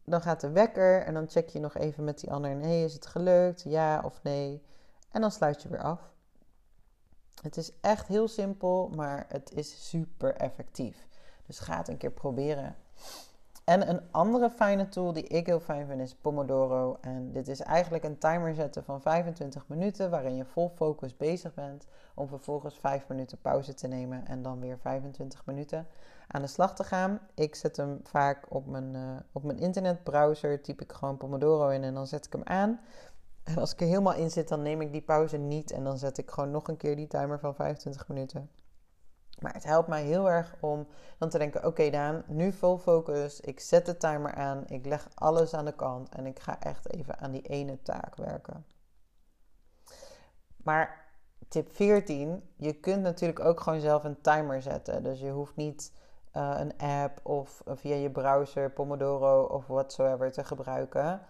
Dan 0.06 0.22
gaat 0.22 0.42
de 0.42 0.50
wekker 0.50 1.02
en 1.02 1.14
dan 1.14 1.30
check 1.30 1.50
je 1.50 1.60
nog 1.60 1.78
even 1.78 2.04
met 2.04 2.20
die 2.20 2.32
ander: 2.32 2.60
hey, 2.60 2.84
is 2.84 2.94
het 2.94 3.06
gelukt? 3.06 3.64
Ja 3.68 4.02
of 4.06 4.24
nee? 4.24 4.62
En 5.12 5.22
dan 5.22 5.32
sluit 5.32 5.62
je 5.62 5.70
weer 5.70 5.84
af. 5.84 6.12
Het 7.42 7.58
is 7.58 7.72
echt 7.82 8.08
heel 8.08 8.28
simpel, 8.28 8.90
maar 8.96 9.26
het 9.28 9.52
is 9.54 9.90
super 9.90 10.36
effectief. 10.36 11.08
Dus 11.46 11.60
ga 11.60 11.78
het 11.78 11.88
een 11.88 11.98
keer 11.98 12.12
proberen. 12.12 12.76
En 13.70 13.90
een 13.90 14.02
andere 14.12 14.50
fijne 14.50 14.90
tool 14.90 15.14
die 15.14 15.24
ik 15.24 15.46
heel 15.46 15.60
fijn 15.60 15.88
vind 15.88 16.02
is 16.02 16.16
Pomodoro. 16.16 16.98
En 17.02 17.32
dit 17.32 17.48
is 17.48 17.60
eigenlijk 17.60 18.04
een 18.04 18.18
timer 18.18 18.56
zetten 18.56 18.84
van 18.84 19.02
25 19.02 19.68
minuten 19.68 20.10
waarin 20.10 20.36
je 20.36 20.46
vol 20.46 20.72
focus 20.76 21.18
bezig 21.18 21.54
bent 21.54 21.88
om 22.14 22.28
vervolgens 22.28 22.80
5 22.80 23.08
minuten 23.08 23.42
pauze 23.42 23.74
te 23.74 23.88
nemen 23.88 24.28
en 24.28 24.42
dan 24.42 24.60
weer 24.60 24.78
25 24.78 25.46
minuten 25.46 25.88
aan 26.28 26.42
de 26.42 26.48
slag 26.48 26.76
te 26.76 26.84
gaan. 26.84 27.20
Ik 27.34 27.56
zet 27.56 27.78
hem 27.78 28.00
vaak 28.04 28.46
op 28.50 28.66
mijn, 28.68 28.94
uh, 28.96 29.18
op 29.32 29.44
mijn 29.44 29.58
internetbrowser, 29.58 30.62
typ 30.62 30.82
ik 30.82 30.92
gewoon 30.92 31.18
Pomodoro 31.18 31.70
in 31.70 31.84
en 31.84 31.94
dan 31.94 32.08
zet 32.08 32.26
ik 32.26 32.32
hem 32.32 32.44
aan. 32.44 32.80
Als 33.58 33.74
ik 33.74 33.82
er 33.82 33.88
helemaal 33.88 34.14
in 34.14 34.32
zit, 34.32 34.48
dan 34.48 34.62
neem 34.62 34.82
ik 34.82 34.92
die 34.92 35.02
pauze 35.02 35.38
niet 35.38 35.72
en 35.72 35.84
dan 35.84 35.98
zet 35.98 36.18
ik 36.18 36.32
gewoon 36.32 36.52
nog 36.52 36.68
een 36.68 36.78
keer 36.78 36.96
die 36.96 37.08
timer 37.08 37.40
van 37.40 37.56
25 37.56 38.08
minuten. 38.08 38.50
Maar 39.40 39.54
het 39.54 39.64
helpt 39.64 39.88
mij 39.88 40.04
heel 40.04 40.30
erg 40.30 40.56
om 40.60 40.88
dan 41.18 41.30
te 41.30 41.38
denken: 41.38 41.66
oké, 41.66 41.90
Daan, 41.90 42.24
nu 42.28 42.52
vol 42.52 42.78
focus. 42.78 43.40
Ik 43.40 43.60
zet 43.60 43.86
de 43.86 43.98
timer 43.98 44.34
aan. 44.34 44.64
Ik 44.68 44.86
leg 44.86 45.08
alles 45.16 45.54
aan 45.54 45.66
de 45.66 45.76
kant 45.76 46.10
en 46.10 46.26
ik 46.26 46.40
ga 46.40 46.60
echt 46.60 46.94
even 46.94 47.20
aan 47.20 47.32
die 47.32 47.42
ene 47.42 47.82
taak 47.82 48.16
werken. 48.16 48.66
Maar 50.64 51.06
tip 51.48 51.76
14: 51.76 52.44
je 52.56 52.74
kunt 52.74 53.02
natuurlijk 53.02 53.40
ook 53.40 53.60
gewoon 53.60 53.80
zelf 53.80 54.04
een 54.04 54.22
timer 54.22 54.62
zetten. 54.62 55.04
Dus 55.04 55.20
je 55.20 55.30
hoeft 55.30 55.56
niet 55.56 55.94
uh, 56.34 56.56
een 56.58 56.78
app 56.78 57.26
of 57.26 57.62
via 57.66 57.96
je 57.96 58.12
browser 58.12 58.72
Pomodoro 58.72 59.44
of 59.44 59.68
whatsoever 59.68 60.32
te 60.32 60.44
gebruiken 60.44 61.22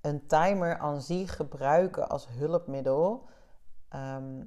een 0.00 0.26
timer 0.26 0.78
aan 0.78 1.00
zich 1.00 1.36
gebruiken 1.36 2.08
als 2.08 2.28
hulpmiddel, 2.28 3.28
ehm, 3.88 4.42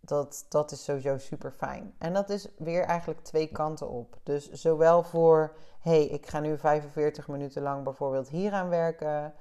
dat, 0.00 0.46
dat 0.48 0.70
is 0.70 0.84
sowieso 0.84 1.18
super 1.18 1.50
fijn. 1.50 1.94
En 1.98 2.12
dat 2.12 2.30
is 2.30 2.48
weer 2.56 2.84
eigenlijk 2.84 3.20
twee 3.20 3.46
kanten 3.46 3.88
op. 3.88 4.18
Dus 4.22 4.50
zowel 4.50 5.02
voor, 5.02 5.56
hey, 5.80 6.06
ik 6.06 6.26
ga 6.26 6.40
nu 6.40 6.58
45 6.58 7.28
minuten 7.28 7.62
lang 7.62 7.84
bijvoorbeeld 7.84 8.28
hier 8.28 8.52
aan 8.52 8.68
werken. 8.68 9.34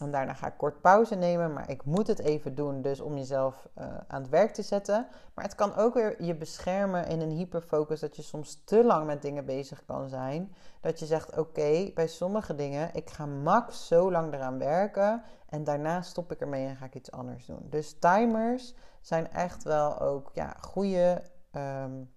En 0.00 0.10
daarna 0.10 0.34
ga 0.34 0.46
ik 0.46 0.56
kort 0.56 0.80
pauze 0.80 1.14
nemen, 1.14 1.52
maar 1.52 1.70
ik 1.70 1.84
moet 1.84 2.06
het 2.06 2.18
even 2.18 2.54
doen, 2.54 2.82
dus 2.82 3.00
om 3.00 3.16
jezelf 3.16 3.68
uh, 3.78 3.84
aan 4.06 4.20
het 4.20 4.30
werk 4.30 4.52
te 4.52 4.62
zetten. 4.62 5.06
Maar 5.34 5.44
het 5.44 5.54
kan 5.54 5.74
ook 5.74 5.94
weer 5.94 6.22
je 6.22 6.34
beschermen 6.34 7.06
in 7.06 7.20
een 7.20 7.30
hyperfocus, 7.30 8.00
dat 8.00 8.16
je 8.16 8.22
soms 8.22 8.62
te 8.64 8.84
lang 8.84 9.06
met 9.06 9.22
dingen 9.22 9.44
bezig 9.44 9.84
kan 9.84 10.08
zijn. 10.08 10.54
Dat 10.80 10.98
je 10.98 11.06
zegt, 11.06 11.38
oké, 11.38 11.90
bij 11.94 12.06
sommige 12.06 12.54
dingen, 12.54 12.94
ik 12.94 13.10
ga 13.10 13.26
max 13.26 13.86
zo 13.86 14.10
lang 14.10 14.34
eraan 14.34 14.58
werken 14.58 15.22
en 15.48 15.64
daarna 15.64 16.02
stop 16.02 16.32
ik 16.32 16.40
ermee 16.40 16.66
en 16.66 16.76
ga 16.76 16.84
ik 16.84 16.94
iets 16.94 17.10
anders 17.10 17.46
doen. 17.46 17.66
Dus 17.70 17.98
timers 17.98 18.74
zijn 19.00 19.30
echt 19.30 19.62
wel 19.62 20.00
ook 20.00 20.30
ja, 20.34 20.56
goede 20.60 21.22
um, 21.52 22.12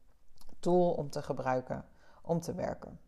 tool 0.59 0.91
om 0.91 1.09
te 1.09 1.21
gebruiken 1.21 1.85
om 2.21 2.39
te 2.39 2.53
werken. 2.53 2.99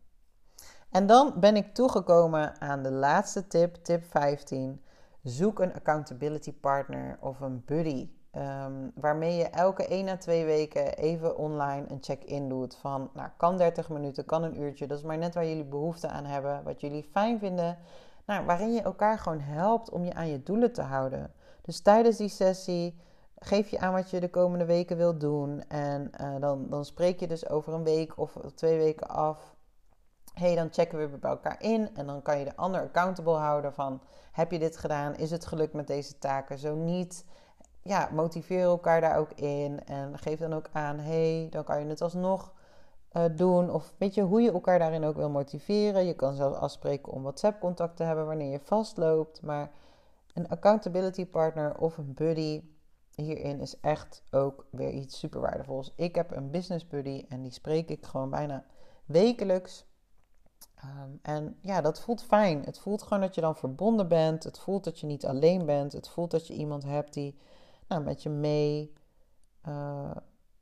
En 0.90 1.06
dan 1.06 1.34
ben 1.36 1.56
ik 1.56 1.74
toegekomen 1.74 2.60
aan 2.60 2.82
de 2.82 2.90
laatste 2.90 3.46
tip, 3.46 3.74
tip 3.74 4.04
15. 4.04 4.82
Zoek 5.22 5.60
een 5.60 5.74
accountability 5.74 6.52
partner 6.52 7.18
of 7.20 7.40
een 7.40 7.62
buddy. 7.64 8.08
Um, 8.32 8.92
waarmee 8.94 9.36
je 9.36 9.44
elke 9.44 9.86
1 9.86 10.08
à 10.08 10.16
2 10.16 10.44
weken 10.44 10.96
even 10.96 11.36
online 11.36 11.84
een 11.88 11.98
check-in 12.00 12.48
doet. 12.48 12.76
Van, 12.76 13.10
nou, 13.14 13.28
kan 13.36 13.56
30 13.56 13.88
minuten, 13.88 14.24
kan 14.24 14.42
een 14.42 14.60
uurtje. 14.60 14.86
Dat 14.86 14.98
is 14.98 15.04
maar 15.04 15.18
net 15.18 15.34
waar 15.34 15.46
jullie 15.46 15.64
behoefte 15.64 16.08
aan 16.08 16.24
hebben. 16.24 16.64
Wat 16.64 16.80
jullie 16.80 17.02
fijn 17.02 17.38
vinden. 17.38 17.78
Nou, 18.26 18.44
waarin 18.44 18.72
je 18.72 18.82
elkaar 18.82 19.18
gewoon 19.18 19.40
helpt 19.40 19.90
om 19.90 20.04
je 20.04 20.14
aan 20.14 20.28
je 20.28 20.42
doelen 20.42 20.72
te 20.72 20.82
houden. 20.82 21.32
Dus 21.62 21.80
tijdens 21.80 22.16
die 22.16 22.28
sessie 22.28 23.00
geef 23.38 23.68
je 23.68 23.78
aan 23.78 23.92
wat 23.92 24.10
je 24.10 24.20
de 24.20 24.30
komende 24.30 24.64
weken 24.64 24.96
wilt 24.96 25.20
doen. 25.20 25.62
En 25.68 26.10
uh, 26.20 26.40
dan, 26.40 26.66
dan 26.68 26.84
spreek 26.84 27.20
je 27.20 27.26
dus 27.26 27.48
over 27.48 27.72
een 27.72 27.84
week 27.84 28.18
of 28.18 28.36
twee 28.54 28.78
weken 28.78 29.08
af 29.08 29.56
hey, 30.38 30.54
dan 30.54 30.68
checken 30.72 30.98
we 30.98 31.18
bij 31.18 31.30
elkaar 31.30 31.62
in 31.62 31.94
en 31.94 32.06
dan 32.06 32.22
kan 32.22 32.38
je 32.38 32.44
de 32.44 32.56
ander 32.56 32.80
accountable 32.80 33.36
houden 33.36 33.72
van 33.72 34.00
heb 34.32 34.50
je 34.50 34.58
dit 34.58 34.76
gedaan? 34.76 35.16
Is 35.16 35.30
het 35.30 35.46
gelukt 35.46 35.72
met 35.72 35.86
deze 35.86 36.18
taken? 36.18 36.58
Zo 36.58 36.74
niet, 36.74 37.24
ja, 37.82 38.08
motiveer 38.12 38.62
elkaar 38.62 39.00
daar 39.00 39.18
ook 39.18 39.32
in 39.32 39.84
en 39.84 40.18
geef 40.18 40.38
dan 40.38 40.54
ook 40.54 40.68
aan, 40.72 40.98
hey, 40.98 41.46
dan 41.50 41.64
kan 41.64 41.80
je 41.80 41.86
het 41.86 42.02
alsnog 42.02 42.52
uh, 43.12 43.24
doen. 43.32 43.70
Of 43.70 43.94
weet 43.98 44.14
je 44.14 44.22
hoe 44.22 44.40
je 44.40 44.52
elkaar 44.52 44.78
daarin 44.78 45.04
ook 45.04 45.16
wil 45.16 45.30
motiveren. 45.30 46.06
Je 46.06 46.14
kan 46.14 46.34
zelfs 46.34 46.58
afspreken 46.58 47.12
om 47.12 47.22
WhatsApp-contact 47.22 47.96
te 47.96 48.02
hebben 48.02 48.26
wanneer 48.26 48.50
je 48.50 48.60
vastloopt. 48.60 49.42
Maar 49.42 49.70
een 50.34 50.48
accountability 50.48 51.26
partner 51.26 51.78
of 51.78 51.96
een 51.98 52.14
buddy 52.14 52.62
hierin 53.14 53.60
is 53.60 53.80
echt 53.80 54.22
ook 54.30 54.66
weer 54.70 54.90
iets 54.90 55.18
super 55.18 55.40
waardevols. 55.40 55.92
Ik 55.96 56.14
heb 56.14 56.30
een 56.30 56.50
business 56.50 56.86
buddy 56.86 57.24
en 57.28 57.42
die 57.42 57.52
spreek 57.52 57.88
ik 57.88 58.06
gewoon 58.06 58.30
bijna 58.30 58.64
wekelijks. 59.04 59.86
Ehm, 60.80 61.10
en 61.22 61.56
ja, 61.60 61.80
dat 61.80 62.00
voelt 62.00 62.22
fijn. 62.22 62.62
Het 62.64 62.78
voelt 62.78 63.02
gewoon 63.02 63.20
dat 63.20 63.34
je 63.34 63.40
dan 63.40 63.56
verbonden 63.56 64.08
bent. 64.08 64.44
Het 64.44 64.58
voelt 64.58 64.84
dat 64.84 65.00
je 65.00 65.06
niet 65.06 65.26
alleen 65.26 65.66
bent. 65.66 65.92
Het 65.92 66.08
voelt 66.08 66.30
dat 66.30 66.46
je 66.46 66.54
iemand 66.54 66.84
hebt 66.84 67.12
die 67.12 67.38
nou, 67.88 68.02
met 68.02 68.22
je 68.22 68.28
mee 68.28 68.92
uh, 69.68 70.10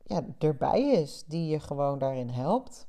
ja, 0.03 0.23
erbij 0.39 0.91
is. 0.91 1.25
Die 1.27 1.49
je 1.49 1.61
gewoon 1.61 1.99
daarin 1.99 2.29
helpt. 2.29 2.87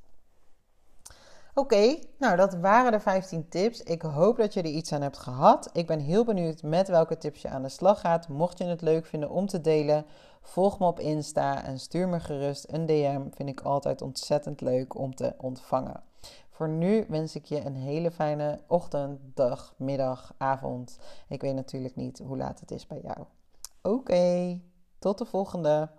Oké, 1.53 1.99
nou 2.17 2.35
dat 2.35 2.55
waren 2.55 2.91
de 2.91 2.99
15 2.99 3.49
tips. 3.49 3.83
Ik 3.83 4.01
hoop 4.01 4.37
dat 4.37 4.53
je 4.53 4.61
er 4.61 4.65
iets 4.65 4.93
aan 4.93 5.01
hebt 5.01 5.17
gehad. 5.17 5.69
Ik 5.73 5.87
ben 5.87 5.99
heel 5.99 6.23
benieuwd 6.23 6.63
met 6.63 6.87
welke 6.87 7.17
tips 7.17 7.41
je 7.41 7.49
aan 7.49 7.61
de 7.61 7.69
slag 7.69 7.99
gaat. 7.99 8.27
Mocht 8.27 8.57
je 8.57 8.63
het 8.63 8.81
leuk 8.81 9.05
vinden 9.05 9.29
om 9.29 9.47
te 9.47 9.61
delen, 9.61 10.05
Volg 10.47 10.79
me 10.79 10.85
op 10.85 10.99
Insta 10.99 11.63
en 11.63 11.79
stuur 11.79 12.07
me 12.07 12.19
gerust 12.19 12.65
een 12.71 12.85
DM. 12.85 13.21
Vind 13.31 13.49
ik 13.49 13.61
altijd 13.61 14.01
ontzettend 14.01 14.61
leuk 14.61 14.97
om 14.97 15.15
te 15.15 15.33
ontvangen. 15.37 16.03
Voor 16.57 16.69
nu 16.69 17.05
wens 17.07 17.35
ik 17.35 17.45
je 17.45 17.65
een 17.65 17.75
hele 17.75 18.11
fijne 18.11 18.59
ochtend, 18.67 19.19
dag, 19.33 19.73
middag, 19.77 20.33
avond. 20.37 20.99
Ik 21.27 21.41
weet 21.41 21.55
natuurlijk 21.55 21.95
niet 21.95 22.19
hoe 22.19 22.37
laat 22.37 22.59
het 22.59 22.71
is 22.71 22.87
bij 22.87 23.01
jou. 23.03 23.25
Oké, 23.81 24.59
tot 24.99 25.17
de 25.17 25.25
volgende. 25.25 25.89